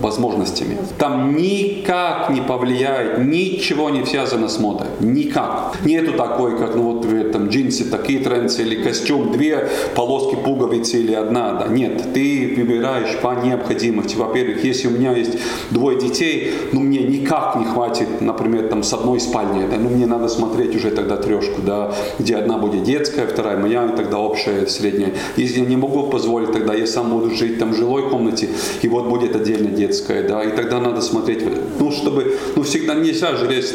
возможностями. 0.00 0.76
Там 0.98 1.36
никак 1.36 2.30
не 2.30 2.40
повлияет, 2.40 3.18
ничего 3.18 3.90
не 3.90 4.04
связано 4.04 4.48
с 4.48 4.58
модой. 4.58 4.88
Никак. 5.00 5.76
Нету 5.84 6.12
такой, 6.12 6.58
как 6.58 6.74
ну 6.74 6.82
вот 6.82 7.04
в 7.04 7.14
этом 7.14 7.48
джинсе 7.48 7.84
такие 7.84 8.20
тренды 8.20 8.62
или 8.62 8.82
костюм, 8.82 9.32
две 9.32 9.68
полоски 9.94 10.36
пуговицы 10.36 10.98
или 10.98 11.14
одна. 11.14 11.52
Да. 11.54 11.68
Нет, 11.68 12.12
ты 12.12 12.54
выбираешь 12.56 13.16
по 13.22 13.34
необходимости. 13.34 14.16
Во-первых, 14.16 14.62
если 14.64 14.88
у 14.88 14.90
меня 14.90 15.12
есть 15.12 15.38
двое 15.70 15.98
детей, 15.98 16.52
ну 16.72 16.80
мне 16.80 17.00
никак 17.00 17.56
не 17.56 17.64
хватит, 17.64 18.20
например, 18.20 18.68
там 18.68 18.82
с 18.82 18.92
одной 18.92 19.20
спальни, 19.20 19.66
да, 19.66 19.76
ну 19.78 19.88
мне 19.88 20.06
надо 20.06 20.28
смотреть 20.28 20.76
уже 20.76 20.90
тогда 20.90 21.16
трешку, 21.16 21.62
да, 21.62 21.94
где 22.18 22.36
одна 22.36 22.58
будет 22.58 22.82
детская, 22.82 23.26
вторая 23.26 23.56
моя, 23.56 23.86
и 23.86 23.96
тогда 23.96 24.18
общая, 24.18 24.66
средняя. 24.66 25.12
Если 25.36 25.60
я 25.60 25.66
не 25.66 25.76
могу 25.76 26.04
позволить, 26.04 26.52
тогда 26.52 26.74
я 26.74 26.86
сам 26.86 27.10
буду 27.10 27.34
жить 27.34 27.58
там 27.58 27.72
в 27.72 27.76
жилой 27.76 28.10
комнате, 28.10 28.48
и 28.82 28.88
вот 28.88 29.08
будет 29.08 29.34
отдельно 29.34 29.68
детская 29.68 29.85
детская, 29.86 30.22
да, 30.22 30.42
и 30.42 30.54
тогда 30.54 30.80
надо 30.80 31.00
смотреть, 31.00 31.42
ну, 31.78 31.90
чтобы, 31.90 32.36
ну, 32.54 32.62
всегда 32.62 32.94
нельзя 32.94 33.36
жалеть 33.36 33.66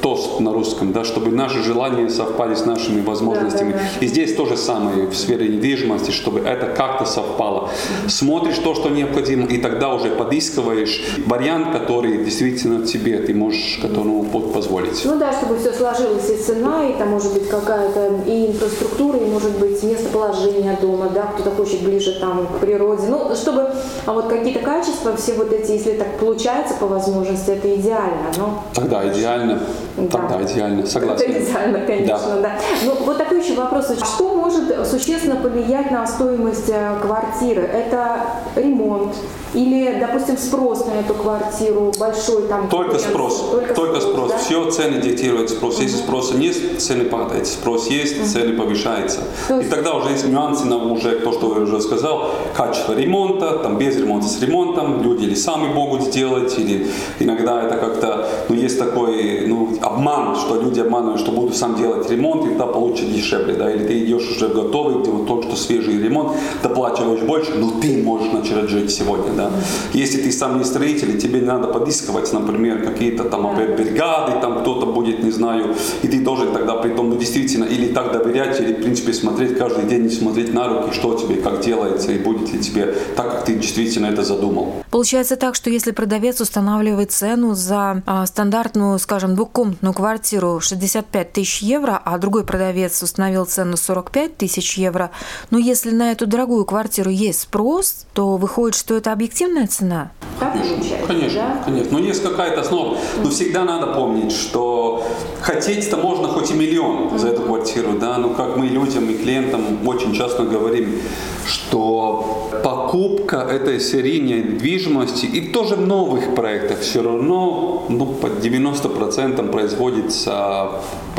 тост 0.00 0.40
на 0.40 0.52
русском, 0.52 0.92
да, 0.92 1.04
чтобы 1.04 1.30
наши 1.30 1.62
желания 1.62 2.08
совпали 2.08 2.54
с 2.54 2.64
нашими 2.64 3.00
возможностями. 3.00 3.72
Да, 3.72 3.78
да, 3.78 3.84
да. 4.00 4.06
И 4.06 4.08
здесь 4.08 4.34
то 4.34 4.46
же 4.46 4.56
самое 4.56 5.06
в 5.06 5.14
сфере 5.14 5.48
недвижимости, 5.48 6.10
чтобы 6.10 6.40
это 6.40 6.66
как-то 6.66 7.04
совпало. 7.04 7.70
Смотришь 8.08 8.58
то, 8.58 8.74
что 8.74 8.88
необходимо, 8.88 9.46
и 9.46 9.58
тогда 9.58 9.94
уже 9.94 10.10
подыскиваешь 10.10 11.02
вариант, 11.26 11.72
который 11.72 12.24
действительно 12.24 12.86
тебе, 12.86 13.18
ты 13.18 13.34
можешь 13.34 13.78
которому 13.82 14.24
позволить. 14.24 15.02
Ну 15.04 15.18
да, 15.18 15.32
чтобы 15.32 15.58
все 15.58 15.72
сложилось, 15.72 16.28
и 16.30 16.36
цена, 16.36 16.86
и 16.88 16.98
там 16.98 17.08
может 17.10 17.32
быть 17.32 17.48
какая-то 17.48 18.20
и 18.26 18.46
инфраструктура, 18.46 19.18
и 19.18 19.26
может 19.26 19.58
быть 19.58 19.82
местоположение 19.82 20.78
дома, 20.80 21.10
да, 21.14 21.32
кто-то 21.34 21.50
хочет 21.50 21.82
ближе 21.82 22.18
там 22.20 22.46
к 22.46 22.60
природе. 22.60 23.02
Ну, 23.08 23.34
чтобы 23.34 23.70
а 24.06 24.12
вот 24.12 24.28
какие-то 24.28 24.60
качества, 24.60 25.16
все 25.16 25.34
вот 25.34 25.52
эти, 25.52 25.72
если 25.72 25.92
так 25.92 26.18
получается 26.18 26.74
по 26.74 26.86
возможности, 26.86 27.50
это 27.50 27.74
идеально. 27.74 28.32
Но... 28.36 28.62
Тогда 28.74 29.06
идеально. 29.12 29.60
Тогда 30.08 30.38
да. 30.38 30.42
идеально, 30.44 30.86
согласен. 30.86 31.30
Это 31.30 31.42
идеально, 31.42 31.80
конечно, 31.80 32.36
да. 32.36 32.40
да. 32.42 32.52
Ну, 32.84 32.94
вот 33.04 33.18
такой 33.18 33.42
еще 33.42 33.54
вопрос. 33.54 33.90
Что 33.96 34.34
может 34.34 34.86
существенно 34.86 35.36
повлиять 35.36 35.90
на 35.90 36.06
стоимость 36.06 36.68
э, 36.68 36.96
квартиры? 37.00 37.62
Это 37.62 38.20
ремонт 38.56 39.14
или, 39.54 39.98
допустим, 39.98 40.36
спрос 40.38 40.86
на 40.86 40.92
эту 41.00 41.14
квартиру 41.14 41.92
большой 41.98 42.46
там? 42.46 42.68
Только 42.68 42.98
спрос. 42.98 43.50
Только, 43.50 43.74
Только 43.74 44.00
спрос. 44.00 44.12
спрос. 44.12 44.30
Да? 44.30 44.38
Все 44.38 44.70
цены 44.70 45.00
диктируют 45.00 45.50
спрос. 45.50 45.74
Угу. 45.74 45.82
Если 45.82 45.96
спроса 45.96 46.34
нет, 46.36 46.56
цены 46.80 47.04
падают. 47.04 47.46
Спрос 47.46 47.88
есть, 47.88 48.20
угу. 48.20 48.26
цены 48.28 48.56
повышаются. 48.56 49.20
есть... 49.48 49.66
И 49.66 49.70
тогда 49.70 49.94
уже 49.94 50.10
есть 50.10 50.26
нюансы 50.26 50.66
на 50.66 50.76
уже 50.76 51.18
то, 51.18 51.32
что 51.32 51.54
я 51.56 51.62
уже 51.62 51.80
сказал, 51.80 52.30
качество 52.56 52.92
ремонта, 52.92 53.58
там 53.58 53.76
без 53.76 53.96
ремонта 53.96 54.28
с 54.28 54.40
ремонтом, 54.40 55.02
люди 55.02 55.24
или 55.24 55.34
сами 55.34 55.72
могут 55.72 56.02
сделать, 56.02 56.56
или 56.58 56.88
иногда 57.18 57.62
это 57.64 57.76
как-то, 57.76 58.28
ну, 58.48 58.54
есть 58.54 58.78
такой, 58.78 59.46
ну, 59.46 59.68
обман, 59.94 60.36
что 60.36 60.60
люди 60.60 60.80
обманывают, 60.80 61.20
что 61.20 61.32
буду 61.32 61.52
сам 61.52 61.76
делать 61.76 62.10
ремонт, 62.10 62.46
и 62.46 62.48
тогда 62.50 62.66
получат 62.66 63.12
дешевле, 63.12 63.54
да, 63.54 63.72
или 63.72 63.86
ты 63.86 64.04
идешь 64.04 64.30
уже 64.30 64.48
готовый, 64.48 65.02
где 65.02 65.10
вот 65.10 65.26
только 65.26 65.48
что 65.48 65.56
свежий 65.56 66.00
ремонт, 66.02 66.32
доплачиваешь 66.62 67.22
больше, 67.22 67.54
но 67.54 67.80
ты 67.80 68.02
можешь 68.02 68.32
начать 68.32 68.68
жить 68.68 68.90
сегодня, 68.90 69.32
да. 69.36 69.50
Если 69.92 70.22
ты 70.22 70.32
сам 70.32 70.58
не 70.58 70.64
строитель, 70.64 71.16
и 71.16 71.18
тебе 71.18 71.40
надо 71.40 71.68
подыскивать, 71.68 72.32
например, 72.32 72.84
какие-то 72.84 73.24
там 73.24 73.46
опять 73.46 73.76
бригады, 73.76 74.40
там 74.40 74.60
кто-то 74.60 74.86
будет, 74.86 75.22
не 75.22 75.30
знаю, 75.30 75.74
и 76.02 76.08
ты 76.08 76.20
должен 76.20 76.52
тогда 76.52 76.74
при 76.74 76.90
том, 76.90 77.10
ну, 77.10 77.16
действительно, 77.16 77.64
или 77.64 77.92
так 77.92 78.12
доверять, 78.12 78.60
или, 78.60 78.72
в 78.72 78.82
принципе, 78.82 79.12
смотреть 79.12 79.58
каждый 79.58 79.84
день, 79.84 80.10
смотреть 80.10 80.54
на 80.54 80.68
руки, 80.68 80.92
что 80.92 81.14
тебе, 81.14 81.36
как 81.36 81.60
делается, 81.60 82.12
и 82.12 82.18
будет 82.18 82.52
ли 82.52 82.60
тебе 82.60 82.94
так, 83.16 83.30
как 83.30 83.44
ты 83.44 83.54
действительно 83.54 84.06
это 84.06 84.22
задумал. 84.22 84.74
Получается 84.90 85.36
так, 85.36 85.54
что 85.54 85.70
если 85.70 85.92
продавец 85.92 86.40
устанавливает 86.40 87.12
цену 87.12 87.54
за 87.54 88.02
а, 88.06 88.26
стандартную, 88.26 88.98
скажем, 88.98 89.34
двухкомнатную 89.34 89.79
квартиру 89.92 90.60
65 90.60 91.32
тысяч 91.32 91.62
евро, 91.62 92.00
а 92.04 92.18
другой 92.18 92.44
продавец 92.44 93.02
установил 93.02 93.46
цену 93.46 93.76
45 93.76 94.36
тысяч 94.36 94.78
евро, 94.78 95.10
но 95.50 95.58
если 95.58 95.90
на 95.90 96.12
эту 96.12 96.26
дорогую 96.26 96.64
квартиру 96.64 97.10
есть 97.10 97.40
спрос, 97.40 98.06
то 98.12 98.36
выходит, 98.36 98.76
что 98.76 98.96
это 98.96 99.12
объективная 99.12 99.66
цена? 99.66 100.12
Конечно, 100.38 100.76
конечно, 101.06 101.40
да? 101.40 101.62
конечно. 101.64 101.98
Но 101.98 102.04
есть 102.04 102.22
какая-то 102.22 102.60
основа. 102.62 102.98
Но 103.22 103.30
всегда 103.30 103.64
надо 103.64 103.88
помнить, 103.88 104.32
что 104.32 105.06
хотеть-то 105.42 105.96
можно 105.96 106.28
хоть 106.28 106.50
и 106.50 106.54
миллион 106.54 107.18
за 107.18 107.28
эту 107.28 107.42
квартиру, 107.42 107.92
да, 108.00 108.18
но 108.18 108.30
как 108.30 108.56
мы 108.56 108.66
людям 108.66 109.08
и 109.10 109.14
клиентам 109.14 109.86
очень 109.86 110.14
часто 110.14 110.44
говорим, 110.44 111.00
что 111.46 112.50
покупка 112.62 113.36
этой 113.38 113.80
серийной 113.80 114.42
недвижимости 114.42 115.26
и 115.26 115.52
тоже 115.52 115.76
в 115.76 115.86
новых 115.86 116.34
проектах 116.34 116.80
все 116.80 117.02
равно 117.02 117.86
ну, 117.88 118.06
под 118.06 118.44
90% 118.44 119.50
производится 119.50 119.69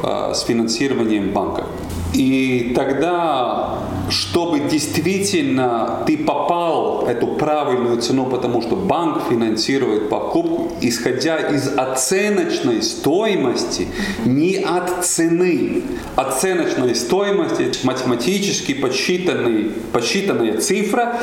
а, 0.03 0.33
с 0.33 0.41
финансированием 0.43 1.31
банка. 1.31 1.65
И 2.13 2.73
тогда, 2.75 3.79
чтобы 4.09 4.59
действительно 4.59 6.03
ты 6.05 6.17
попал 6.17 7.05
эту 7.07 7.27
правильную 7.27 8.01
цену, 8.01 8.25
потому 8.25 8.61
что 8.61 8.75
банк 8.75 9.21
финансирует 9.29 10.09
покупку, 10.09 10.73
исходя 10.81 11.37
из 11.37 11.69
оценочной 11.77 12.83
стоимости, 12.83 13.87
не 14.25 14.57
от 14.57 15.05
цены. 15.05 15.83
Оценочной 16.17 16.95
стоимости, 16.95 17.71
математически 17.83 18.73
подсчитанный, 18.73 19.71
подсчитанная 19.93 20.59
цифра, 20.59 21.17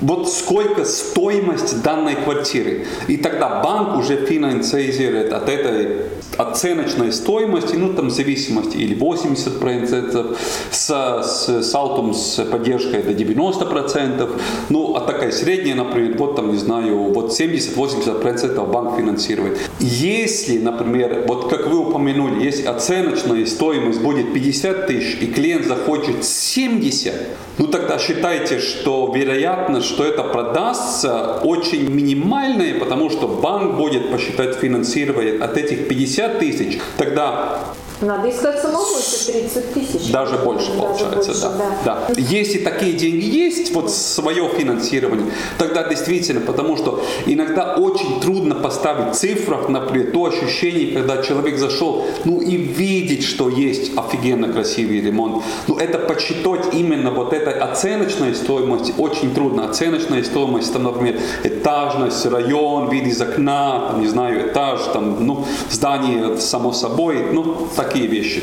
вот 0.00 0.30
сколько 0.30 0.84
стоимость 0.84 1.82
данной 1.82 2.16
квартиры. 2.16 2.86
И 3.08 3.16
тогда 3.16 3.62
банк 3.62 3.98
уже 3.98 4.16
финансирует 4.26 5.32
от 5.32 5.48
этой 5.48 6.06
оценочной 6.36 7.12
стоимости, 7.12 7.76
ну 7.76 7.92
там 7.94 8.10
зависимости 8.10 8.76
или 8.76 8.96
80% 8.96 10.36
с, 10.70 11.22
с 11.22 11.62
салтом 11.62 12.14
с 12.14 12.44
поддержкой 12.44 13.02
до 13.02 13.12
90%, 13.12 14.40
ну 14.68 14.96
а 14.96 15.00
такая 15.00 15.30
средняя, 15.32 15.76
например, 15.76 16.16
вот 16.18 16.36
там 16.36 16.52
не 16.52 16.58
знаю, 16.58 17.12
вот 17.12 17.30
70-80% 17.38 18.70
банк 18.70 18.96
финансирует. 18.96 19.58
Если, 19.80 20.58
например, 20.58 21.24
вот 21.26 21.48
как 21.48 21.66
вы 21.68 21.78
упомянули, 21.78 22.44
если 22.44 22.66
оценочная 22.66 23.46
стоимость 23.46 24.00
будет 24.00 24.32
50 24.32 24.86
тысяч 24.86 25.18
и 25.20 25.26
клиент 25.26 25.66
захочет 25.66 26.24
70, 26.24 27.14
ну 27.58 27.66
тогда 27.68 27.98
считайте, 27.98 28.58
что 28.58 29.06
что 29.84 30.04
это 30.04 30.22
продастся 30.22 31.40
очень 31.42 31.88
минимальная, 31.90 32.78
потому 32.78 33.10
что 33.10 33.28
банк 33.28 33.76
будет 33.76 34.10
посчитать 34.10 34.56
финансирование 34.56 35.38
от 35.38 35.56
этих 35.56 35.88
50 35.88 36.38
тысяч. 36.38 36.78
Тогда 36.96 37.60
надо 38.04 38.30
искать 38.30 38.60
самому 38.60 38.84
еще 38.98 39.32
30 39.32 39.74
тысяч. 39.74 40.10
Даже 40.10 40.36
больше 40.38 40.68
Даже 40.68 40.78
получается, 40.78 41.16
больше, 41.16 41.40
да. 41.40 41.52
да. 41.84 42.06
да. 42.08 42.14
Если 42.16 42.58
такие 42.58 42.92
деньги 42.92 43.24
есть, 43.24 43.72
вот 43.74 43.90
свое 43.90 44.48
финансирование, 44.48 45.26
тогда 45.58 45.88
действительно, 45.88 46.40
потому 46.40 46.76
что 46.76 47.04
иногда 47.26 47.74
очень 47.76 48.20
трудно 48.20 48.54
поставить 48.54 49.14
в 49.14 49.18
цифрах, 49.18 49.68
например, 49.68 50.12
то 50.12 50.26
ощущение, 50.26 50.92
когда 50.92 51.22
человек 51.22 51.58
зашел, 51.58 52.06
ну 52.24 52.40
и 52.40 52.56
видеть, 52.56 53.24
что 53.24 53.48
есть 53.48 53.92
офигенно 53.96 54.52
красивый 54.52 55.00
ремонт. 55.00 55.42
Ну 55.68 55.76
это 55.76 55.98
подсчитать 55.98 56.74
именно 56.74 57.10
вот 57.10 57.32
этой 57.32 57.54
оценочной 57.54 58.34
стоимости 58.34 58.94
очень 58.98 59.34
трудно. 59.34 59.68
Оценочная 59.68 60.22
стоимость, 60.22 60.72
там, 60.72 60.84
например, 60.84 61.18
этажность, 61.42 62.26
район, 62.26 62.90
вид 62.90 63.06
из 63.06 63.20
окна, 63.20 63.88
там, 63.88 64.00
не 64.00 64.06
знаю, 64.06 64.48
этаж, 64.50 64.80
там, 64.92 65.26
ну, 65.26 65.44
здание 65.70 66.38
само 66.38 66.72
собой, 66.72 67.26
ну, 67.32 67.68
так 67.76 67.93
такие 67.94 68.06
вещи. 68.06 68.42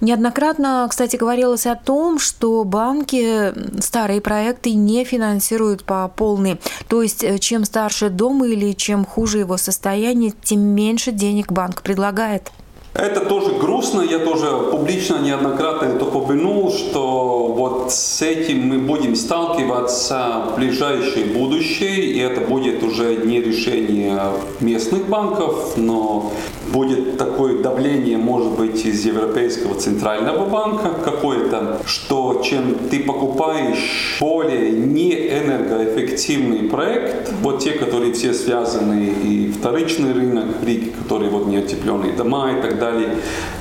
Неоднократно, 0.00 0.86
кстати, 0.88 1.16
говорилось 1.16 1.66
о 1.66 1.74
том, 1.74 2.18
что 2.18 2.64
банки 2.64 3.52
старые 3.82 4.22
проекты 4.22 4.72
не 4.72 5.04
финансируют 5.04 5.84
по 5.84 6.08
полной. 6.08 6.58
То 6.88 7.02
есть, 7.02 7.22
э, 7.22 7.38
чем 7.38 7.64
старше 7.64 8.08
дом 8.08 8.42
или 8.42 8.72
чем 8.72 9.04
хуже 9.04 9.40
его 9.40 9.58
состояние, 9.58 10.32
тем 10.42 10.60
меньше 10.60 11.12
денег 11.12 11.52
банк 11.52 11.82
предлагает. 11.82 12.50
Это 12.92 13.20
тоже 13.20 13.52
грустно, 13.52 14.02
я 14.02 14.18
тоже 14.18 14.46
публично 14.70 15.18
неоднократно 15.20 15.86
это 15.86 16.04
упомянул, 16.04 16.72
что 16.72 17.46
вот 17.56 17.92
с 17.92 18.20
этим 18.20 18.66
мы 18.66 18.78
будем 18.78 19.14
сталкиваться 19.14 20.46
в 20.50 20.56
ближайшее 20.56 21.26
будущее, 21.26 22.06
и 22.06 22.18
это 22.18 22.40
будет 22.40 22.82
уже 22.82 23.16
не 23.24 23.40
решение 23.40 24.18
местных 24.58 25.08
банков, 25.08 25.74
но 25.76 26.32
будет 26.72 27.16
такое 27.16 27.62
давление, 27.62 28.16
может 28.18 28.52
быть, 28.52 28.84
из 28.84 29.04
Европейского 29.04 29.74
центрального 29.76 30.46
банка 30.46 30.90
какое-то, 31.04 31.80
что 31.86 32.42
чем 32.44 32.74
ты 32.90 33.00
покупаешь 33.00 34.16
более 34.20 34.70
неэнергоэффективный 34.72 36.68
проект, 36.68 37.32
вот 37.42 37.60
те, 37.60 37.72
которые 37.72 38.12
все 38.14 38.34
связаны, 38.34 39.14
и 39.24 39.52
вторичный 39.52 40.12
рынок, 40.12 40.46
Риги, 40.64 40.90
которые 40.90 41.30
вот 41.30 41.46
неотепленные 41.46 42.12
дома 42.12 42.52
и 42.52 42.62
так 42.62 42.78
далее, 42.78 42.79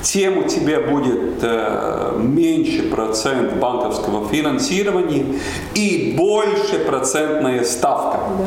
тем 0.02 0.38
у 0.40 0.44
тебя 0.44 0.80
будет 0.80 1.40
э, 1.42 2.18
меньше 2.18 2.84
процент 2.84 3.54
банковского 3.54 4.28
финансирования 4.30 5.26
и 5.76 6.14
больше 6.18 6.80
процентная 6.86 7.64
ставка. 7.64 8.20
Да. 8.38 8.46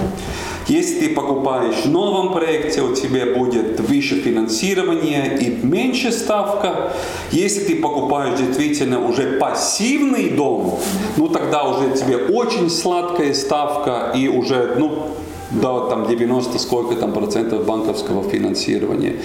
Если 0.69 1.07
ты 1.07 1.15
покупаешь 1.15 1.85
в 1.85 1.91
новом 1.91 2.33
проекте, 2.33 2.83
у 2.83 2.95
тебя 2.95 3.35
будет 3.35 3.81
выше 3.81 4.21
финансирование 4.21 5.39
и 5.39 5.67
меньше 5.67 6.13
ставка. 6.13 6.93
Если 7.33 7.65
ты 7.65 7.77
покупаешь 7.77 8.39
действительно 8.39 9.07
уже 9.07 9.39
пассивный 9.39 10.31
дом, 10.31 10.79
ну 11.17 11.29
тогда 11.29 11.65
уже 11.65 11.97
тебе 11.97 12.17
очень 12.17 12.71
сладкая 12.71 13.35
ставка 13.35 14.13
и 14.15 14.29
уже, 14.29 14.77
ну, 14.79 15.09
до 15.51 15.89
там 15.91 16.07
90 16.07 16.59
сколько 16.59 16.95
там 16.95 17.13
процентов 17.13 17.67
банковского 17.67 18.23
финансирования. 18.23 19.17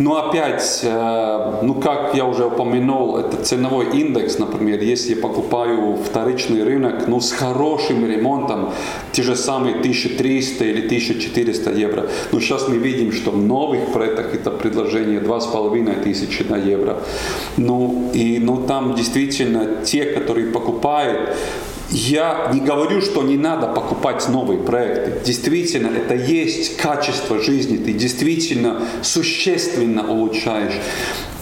Но 0.00 0.16
опять, 0.16 0.80
э, 0.82 1.58
ну 1.62 1.74
как 1.74 2.14
я 2.14 2.24
уже 2.24 2.46
упомянул, 2.46 3.18
это 3.18 3.36
ценовой 3.36 3.86
индекс, 3.92 4.38
например, 4.38 4.80
если 4.80 5.14
я 5.14 5.20
покупаю 5.20 5.96
вторичный 5.96 6.64
рынок, 6.64 7.06
ну 7.06 7.20
с 7.20 7.32
хорошим 7.32 8.06
ремонтом, 8.06 8.70
те 9.12 9.22
же 9.22 9.36
самые 9.36 9.74
1300 9.74 10.64
или 10.64 10.86
1400 10.86 11.70
евро. 11.72 12.06
Но 12.32 12.40
сейчас 12.40 12.68
мы 12.68 12.78
видим, 12.78 13.12
что 13.12 13.30
в 13.30 13.36
новых 13.36 13.92
проектах 13.92 14.34
это 14.34 14.50
предложение 14.50 15.20
2500 15.20 16.50
на 16.50 16.56
евро. 16.56 16.96
Ну 17.58 18.10
и 18.14 18.38
ну, 18.38 18.56
там 18.56 18.94
действительно 18.94 19.84
те, 19.84 20.04
которые 20.04 20.46
покупают, 20.46 21.36
я 21.90 22.50
не 22.52 22.60
говорю, 22.60 23.00
что 23.00 23.22
не 23.22 23.36
надо 23.36 23.66
покупать 23.66 24.28
новые 24.28 24.60
проекты. 24.60 25.24
Действительно, 25.24 25.88
это 25.88 26.14
есть 26.14 26.76
качество 26.76 27.40
жизни. 27.40 27.76
Ты 27.76 27.92
действительно 27.92 28.82
существенно 29.02 30.08
улучшаешь 30.08 30.74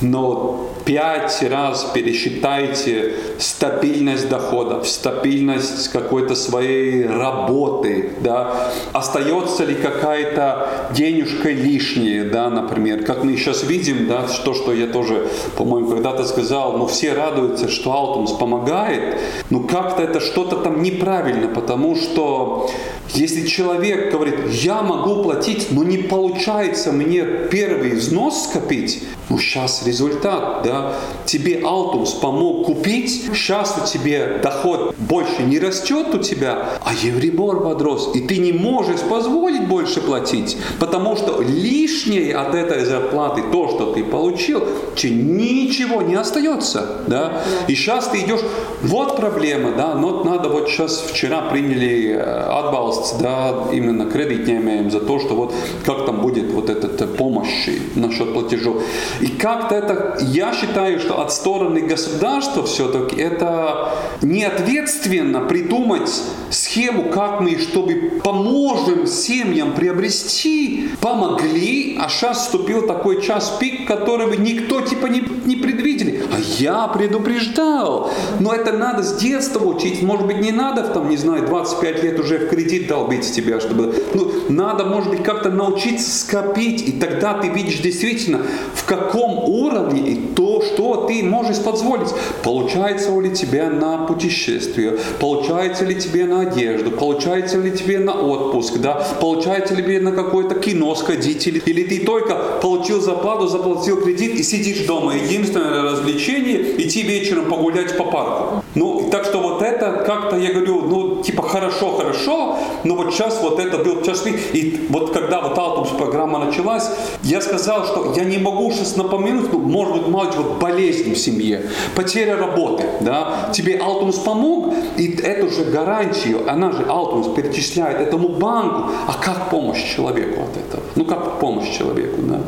но 0.00 0.70
пять 0.84 1.42
раз 1.42 1.90
пересчитайте 1.92 3.14
стабильность 3.38 4.28
доходов, 4.28 4.88
стабильность 4.88 5.88
какой-то 5.88 6.34
своей 6.34 7.06
работы, 7.06 8.12
да, 8.20 8.72
остается 8.92 9.64
ли 9.64 9.74
какая-то 9.74 10.90
денежка 10.94 11.50
лишняя, 11.50 12.24
да, 12.24 12.48
например, 12.48 13.04
как 13.04 13.24
мы 13.24 13.36
сейчас 13.36 13.64
видим, 13.64 14.06
да, 14.06 14.26
то, 14.44 14.54
что 14.54 14.72
я 14.72 14.86
тоже, 14.86 15.28
по-моему, 15.56 15.90
когда-то 15.90 16.24
сказал, 16.24 16.78
ну, 16.78 16.86
все 16.86 17.12
радуются, 17.12 17.68
что 17.68 17.92
Алтумс 17.92 18.32
помогает, 18.32 19.18
но 19.50 19.60
как-то 19.60 20.02
это 20.02 20.20
что-то 20.20 20.56
там 20.56 20.82
неправильно, 20.82 21.48
потому 21.48 21.96
что 21.96 22.70
если 23.14 23.46
человек 23.46 24.12
говорит, 24.12 24.36
я 24.50 24.82
могу 24.82 25.22
платить, 25.22 25.68
но 25.70 25.82
не 25.82 25.98
получается 25.98 26.92
мне 26.92 27.24
первый 27.50 27.92
взнос 27.92 28.44
скопить, 28.44 29.02
ну 29.28 29.38
сейчас 29.38 29.82
результат, 29.88 30.62
да, 30.64 30.92
тебе 31.24 31.60
Алтумс 31.64 32.12
помог 32.12 32.66
купить, 32.66 33.30
сейчас 33.34 33.76
у 33.82 33.86
тебя 33.86 34.38
доход 34.42 34.94
больше 34.98 35.42
не 35.42 35.58
растет 35.58 36.14
у 36.14 36.18
тебя, 36.18 36.78
а 36.84 36.92
Евребор 36.94 37.62
подрос, 37.62 38.10
и 38.14 38.20
ты 38.20 38.38
не 38.38 38.52
можешь 38.52 39.00
позволить 39.00 39.66
больше 39.66 40.00
платить, 40.00 40.56
потому 40.78 41.16
что 41.16 41.40
лишнее 41.42 42.36
от 42.36 42.54
этой 42.54 42.84
зарплаты, 42.84 43.42
то, 43.50 43.68
что 43.68 43.92
ты 43.92 44.04
получил, 44.04 44.62
тебе 44.94 45.14
ничего 45.14 46.02
не 46.02 46.14
остается, 46.14 47.02
да, 47.06 47.42
и 47.66 47.74
сейчас 47.74 48.08
ты 48.08 48.20
идешь, 48.20 48.40
вот 48.82 49.16
проблема, 49.16 49.72
да, 49.72 49.94
но 49.94 50.24
надо 50.24 50.48
вот 50.48 50.68
сейчас, 50.68 51.00
вчера 51.00 51.40
приняли 51.42 52.12
отбалст, 52.12 53.16
э, 53.20 53.22
да, 53.22 53.54
именно 53.72 54.06
кредитнемеем 54.06 54.90
за 54.90 55.00
то, 55.00 55.18
что 55.18 55.34
вот 55.34 55.54
как 55.84 56.06
там 56.06 56.20
будет 56.20 56.52
вот 56.52 56.70
эта 56.70 57.06
помощь 57.06 57.68
насчет 57.94 58.32
платежов. 58.32 58.82
И 59.20 59.26
как-то 59.26 59.77
это, 59.78 60.18
я 60.20 60.52
считаю, 60.52 61.00
что 61.00 61.20
от 61.20 61.32
стороны 61.32 61.80
государства 61.80 62.64
все-таки 62.64 63.16
это 63.16 63.92
не 64.22 64.44
ответственно 64.44 65.40
придумать 65.40 66.10
схему, 66.50 67.10
как 67.10 67.40
мы, 67.40 67.58
чтобы 67.58 68.20
поможем 68.22 69.06
семьям 69.06 69.72
приобрести, 69.72 70.90
помогли, 71.00 71.98
а 72.00 72.08
сейчас 72.08 72.44
вступил 72.44 72.86
такой 72.86 73.22
час 73.22 73.56
пик, 73.60 73.86
который 73.86 74.36
никто 74.38 74.80
типа 74.80 75.06
не, 75.06 75.22
не 75.44 75.56
предвидели. 75.56 76.22
А 76.32 76.38
я 76.58 76.88
предупреждал. 76.88 78.10
Но 78.40 78.52
это 78.52 78.72
надо 78.72 79.02
с 79.02 79.16
детства 79.16 79.64
учить. 79.64 80.02
Может 80.02 80.26
быть, 80.26 80.40
не 80.40 80.52
надо, 80.52 80.82
там, 80.82 81.08
не 81.08 81.16
знаю, 81.16 81.46
25 81.46 82.02
лет 82.02 82.20
уже 82.20 82.38
в 82.38 82.48
кредит 82.48 82.88
долбить 82.88 83.30
тебя, 83.32 83.60
чтобы... 83.60 83.94
Ну, 84.14 84.32
надо, 84.48 84.84
может 84.84 85.10
быть, 85.10 85.22
как-то 85.22 85.50
научиться 85.50 86.20
скопить, 86.20 86.86
и 86.88 86.92
тогда 86.92 87.34
ты 87.34 87.48
видишь 87.48 87.78
действительно, 87.78 88.42
в 88.74 88.84
каком 88.84 89.08
каком 89.18 89.48
уровне 89.68 90.12
и 90.12 90.16
то, 90.34 90.62
что 90.62 91.06
ты 91.06 91.22
можешь 91.22 91.58
позволить. 91.58 92.08
Получается 92.42 93.18
ли 93.20 93.30
тебе 93.30 93.68
на 93.68 94.06
путешествие, 94.06 94.98
получается 95.20 95.84
ли 95.84 95.94
тебе 95.94 96.26
на 96.26 96.40
одежду, 96.40 96.90
получается 96.90 97.58
ли 97.58 97.70
тебе 97.72 97.98
на 97.98 98.12
отпуск, 98.12 98.78
да? 98.78 99.06
получается 99.20 99.74
ли 99.74 99.82
тебе 99.82 100.00
на 100.00 100.12
какое-то 100.12 100.54
кино 100.54 100.94
сходить, 100.94 101.46
или, 101.46 101.58
или 101.60 101.84
ты 101.84 102.04
только 102.04 102.34
получил 102.62 103.00
зарплату, 103.00 103.48
заплатил 103.48 104.00
кредит 104.00 104.34
и 104.34 104.42
сидишь 104.42 104.86
дома. 104.86 105.14
Единственное 105.14 105.82
развлечение– 105.82 106.80
идти 106.82 107.02
вечером 107.02 107.46
погулять 107.46 107.96
по 107.96 108.04
парку. 108.04 108.64
Ну, 108.74 109.08
так 109.10 109.24
что 109.24 109.40
вот 109.40 109.62
это 109.62 110.04
как-то, 110.06 110.36
я 110.36 110.52
говорю, 110.52 110.82
ну, 110.82 111.22
типа 111.22 111.42
хорошо-хорошо, 111.42 112.58
но 112.84 112.94
вот 112.94 113.12
сейчас 113.12 113.40
вот 113.42 113.58
это 113.58 113.78
был 113.78 114.02
час 114.02 114.24
И 114.52 114.86
вот 114.90 115.12
когда 115.12 115.40
вот 115.40 115.56
Алтумс 115.56 115.90
программа 115.90 116.38
началась, 116.38 116.90
я 117.22 117.40
сказал, 117.40 117.86
что 117.86 118.12
я 118.16 118.24
не 118.24 118.38
могу 118.38 118.70
сейчас 118.72 118.96
напомянуть, 118.96 119.52
ну, 119.52 119.60
может 119.60 119.94
быть, 119.94 120.08
мало 120.08 120.30
вот 120.30 120.58
болезнь 120.58 121.14
в 121.14 121.18
семье, 121.18 121.62
потеря 121.94 122.36
работы, 122.36 122.84
да, 123.00 123.50
тебе 123.52 123.78
Алтумс 123.78 124.16
помог, 124.18 124.74
и 124.96 125.12
эту 125.22 125.48
же 125.50 125.64
гарантию, 125.64 126.50
она 126.50 126.72
же 126.72 126.84
Алтумс 126.88 127.28
перечисляет 127.34 128.00
этому 128.00 128.28
банку, 128.28 128.90
а 129.06 129.14
как 129.14 129.50
помощь 129.50 129.82
человеку 129.94 130.42
от 130.42 130.56
этого? 130.56 130.82
Ну, 130.96 131.04
как 131.04 131.38
помощь 131.40 131.70
человеку, 131.76 132.20
да? 132.22 132.40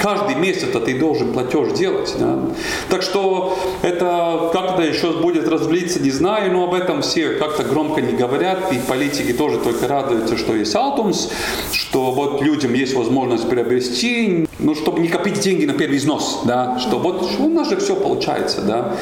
Каждый 0.00 0.36
месяц 0.36 0.68
ты 0.84 0.98
должен 0.98 1.32
платеж 1.32 1.72
делать. 1.72 2.14
Да? 2.18 2.38
Так 2.88 3.02
что 3.02 3.58
это 3.82 4.50
как-то 4.52 4.82
еще 4.82 5.12
будет 5.12 5.48
развлиться, 5.48 6.00
не 6.00 6.10
знаю, 6.10 6.52
но 6.52 6.64
об 6.64 6.74
этом 6.74 7.02
все 7.02 7.30
как-то 7.30 7.64
громко 7.64 8.00
не 8.00 8.12
говорят. 8.12 8.72
И 8.72 8.78
политики 8.78 9.32
тоже 9.32 9.58
только 9.58 9.88
радуются, 9.88 10.36
что 10.36 10.54
есть 10.54 10.74
Алтумс, 10.74 11.30
что 11.72 12.12
вот 12.12 12.42
людям 12.42 12.74
есть 12.74 12.94
возможность 12.94 13.48
приобрести, 13.48 14.46
ну, 14.62 14.74
чтобы 14.74 15.00
не 15.00 15.08
копить 15.08 15.40
деньги 15.40 15.64
на 15.64 15.74
первый 15.74 15.98
взнос, 15.98 16.42
да, 16.44 16.78
что 16.78 16.98
вот 16.98 17.28
у 17.38 17.48
нас 17.48 17.68
же 17.68 17.76
все 17.76 17.94
получается, 17.94 18.62
да. 18.62 18.96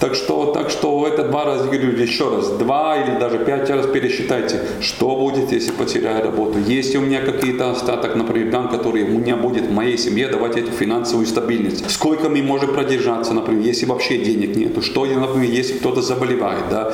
Так 0.00 0.14
что, 0.14 0.52
так 0.52 0.70
что 0.70 1.06
это 1.06 1.24
два 1.24 1.44
раза, 1.44 1.64
говорю 1.64 1.90
еще 1.92 2.28
раз, 2.28 2.48
два 2.50 2.96
или 2.96 3.18
даже 3.18 3.38
пять 3.38 3.68
раз 3.70 3.86
пересчитайте, 3.86 4.60
что 4.80 5.16
будет, 5.16 5.52
если 5.52 5.72
потеряю 5.72 6.22
работу. 6.22 6.58
Есть 6.58 6.94
у 6.96 7.00
меня 7.00 7.20
какие-то 7.20 7.70
остаток, 7.70 8.14
например, 8.14 8.52
банк, 8.52 8.70
который 8.70 9.02
у 9.02 9.18
меня 9.18 9.36
будет 9.36 9.64
в 9.66 9.72
моей 9.72 9.98
семье 9.98 10.28
давать 10.28 10.56
эту 10.56 10.70
финансовую 10.70 11.26
стабильность. 11.26 11.90
Сколько 11.90 12.28
мы 12.28 12.42
можем 12.42 12.72
продержаться, 12.72 13.32
например, 13.32 13.64
если 13.64 13.86
вообще 13.86 14.18
денег 14.18 14.56
нету, 14.56 14.82
что, 14.82 15.06
например, 15.06 15.50
если 15.50 15.74
кто-то 15.74 16.02
заболевает, 16.02 16.64
да. 16.70 16.92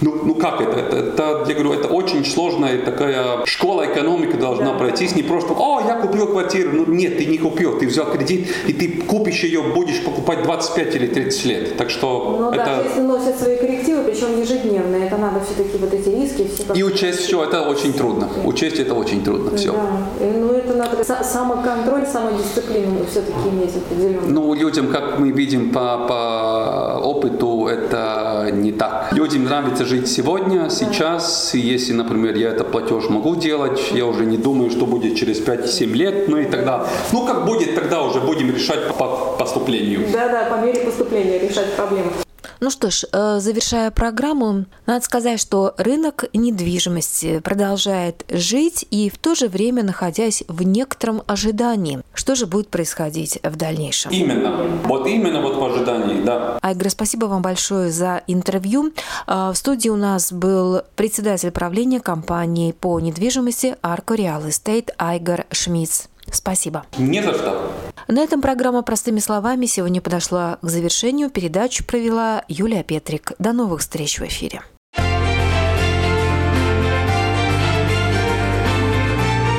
Ну, 0.00 0.14
ну 0.24 0.34
как 0.34 0.60
это? 0.60 0.78
это? 0.78 0.96
Это, 0.96 1.44
я 1.48 1.54
говорю, 1.54 1.72
это 1.72 1.88
очень 1.88 2.24
сложная 2.24 2.78
такая 2.78 3.44
школа 3.44 3.86
экономики 3.86 4.36
должна 4.36 4.72
пройтись, 4.74 5.14
не 5.16 5.22
просто, 5.22 5.54
о, 5.54 5.80
я 5.86 5.96
купил 5.96 6.26
квартиру, 6.26 6.70
ну 6.72 6.86
нет, 6.86 7.18
ты 7.18 7.26
не 7.26 7.38
купил, 7.38 7.55
ты 7.56 7.86
взял 7.86 8.06
кредит, 8.06 8.48
и 8.66 8.72
ты 8.72 9.02
купишь 9.02 9.44
ее, 9.44 9.62
будешь 9.62 10.02
покупать 10.04 10.42
25 10.42 10.96
или 10.96 11.06
30 11.06 11.44
лет. 11.44 11.76
Так 11.76 11.90
что 11.90 12.36
ну, 12.40 12.50
это... 12.50 12.64
да, 12.64 12.82
если 12.82 13.00
носят 13.00 13.38
свои 13.38 13.56
коррективы, 13.56 14.04
причем 14.04 14.40
ежедневные, 14.40 15.06
это 15.06 15.16
надо 15.16 15.40
все-таки 15.44 15.76
вот 15.78 15.92
эти 15.92 16.08
риски 16.08 16.48
все. 16.54 16.72
И 16.74 16.82
учесть 16.82 17.20
все, 17.20 17.44
это 17.44 17.62
очень 17.62 17.92
трудно. 17.92 18.28
Учесть 18.44 18.78
это 18.78 18.94
очень 18.94 19.22
трудно 19.22 19.56
все. 19.56 19.72
Да, 19.72 20.26
ну 20.38 20.52
это 20.52 20.74
надо 20.74 21.04
самоконтроль, 21.04 22.06
самодисциплину 22.06 23.04
все-таки 23.10 23.48
иметь 23.48 23.76
определенно. 23.76 24.26
Ну, 24.28 24.54
людям, 24.54 24.88
как 24.88 25.18
мы 25.18 25.30
видим 25.30 25.70
по, 25.70 26.06
по 26.08 27.00
опыту, 27.02 27.66
это 27.66 28.50
не 28.52 28.72
так. 28.72 29.12
Людям 29.12 29.44
нравится 29.44 29.84
жить 29.84 30.08
сегодня, 30.08 30.70
сейчас. 30.70 31.54
И 31.54 31.60
если, 31.60 31.92
например, 31.92 32.36
я 32.36 32.50
этот 32.50 32.70
платеж 32.70 33.08
могу 33.08 33.36
делать, 33.36 33.80
я 33.92 34.06
уже 34.06 34.26
не 34.26 34.36
думаю, 34.36 34.70
что 34.70 34.86
будет 34.86 35.16
через 35.16 35.40
5-7 35.40 35.92
лет, 35.92 36.28
ну 36.28 36.38
и 36.38 36.44
тогда, 36.44 36.86
ну 37.12 37.26
как 37.26 37.35
будет, 37.44 37.74
тогда 37.74 38.02
уже 38.02 38.20
будем 38.20 38.54
решать 38.54 38.94
по 38.94 39.36
поступлению. 39.38 40.06
Да-да, 40.12 40.44
по 40.44 40.60
мере 40.64 40.80
поступления 40.80 41.38
решать 41.38 41.74
проблемы. 41.74 42.12
Ну 42.60 42.70
что 42.70 42.90
ж, 42.90 43.04
э, 43.12 43.38
завершая 43.40 43.90
программу, 43.90 44.64
надо 44.86 45.04
сказать, 45.04 45.40
что 45.40 45.74
рынок 45.76 46.24
недвижимости 46.32 47.40
продолжает 47.40 48.24
жить 48.30 48.86
и 48.90 49.10
в 49.10 49.18
то 49.18 49.34
же 49.34 49.48
время 49.48 49.82
находясь 49.82 50.42
в 50.48 50.62
некотором 50.62 51.22
ожидании. 51.26 52.00
Что 52.14 52.34
же 52.34 52.46
будет 52.46 52.68
происходить 52.68 53.38
в 53.42 53.56
дальнейшем? 53.56 54.10
Именно. 54.10 54.80
Вот 54.84 55.06
именно 55.06 55.42
вот 55.42 55.56
в 55.56 55.64
ожидании, 55.64 56.22
да. 56.24 56.58
Айгра, 56.62 56.88
спасибо 56.88 57.26
вам 57.26 57.42
большое 57.42 57.90
за 57.90 58.22
интервью. 58.26 58.92
Э, 59.26 59.50
в 59.52 59.54
студии 59.56 59.90
у 59.90 59.96
нас 59.96 60.32
был 60.32 60.80
председатель 60.96 61.50
правления 61.50 62.00
компании 62.00 62.72
по 62.72 62.98
недвижимости 63.00 63.76
Arco 63.82 64.16
Real 64.16 64.46
Estate 64.46 64.90
Айгар 64.96 65.44
Шмидц. 65.50 66.06
Спасибо. 66.30 66.84
Не 66.98 67.22
за 67.22 67.34
что. 67.34 67.72
На 68.08 68.20
этом 68.20 68.40
программа 68.40 68.82
«Простыми 68.82 69.18
словами» 69.18 69.66
сегодня 69.66 70.00
подошла 70.00 70.58
к 70.62 70.68
завершению. 70.68 71.30
Передачу 71.30 71.84
провела 71.84 72.44
Юлия 72.48 72.84
Петрик. 72.84 73.32
До 73.38 73.52
новых 73.52 73.80
встреч 73.80 74.20
в 74.20 74.24
эфире. 74.26 74.62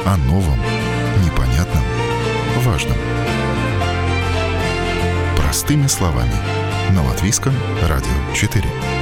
О 0.06 0.18
новом, 0.28 0.58
непонятном, 1.26 1.84
важном. 2.64 2.98
Простыми 5.36 5.88
словами. 5.88 6.32
На 6.92 7.04
Латвийском 7.06 7.54
радио 7.90 8.34
4. 8.34 8.97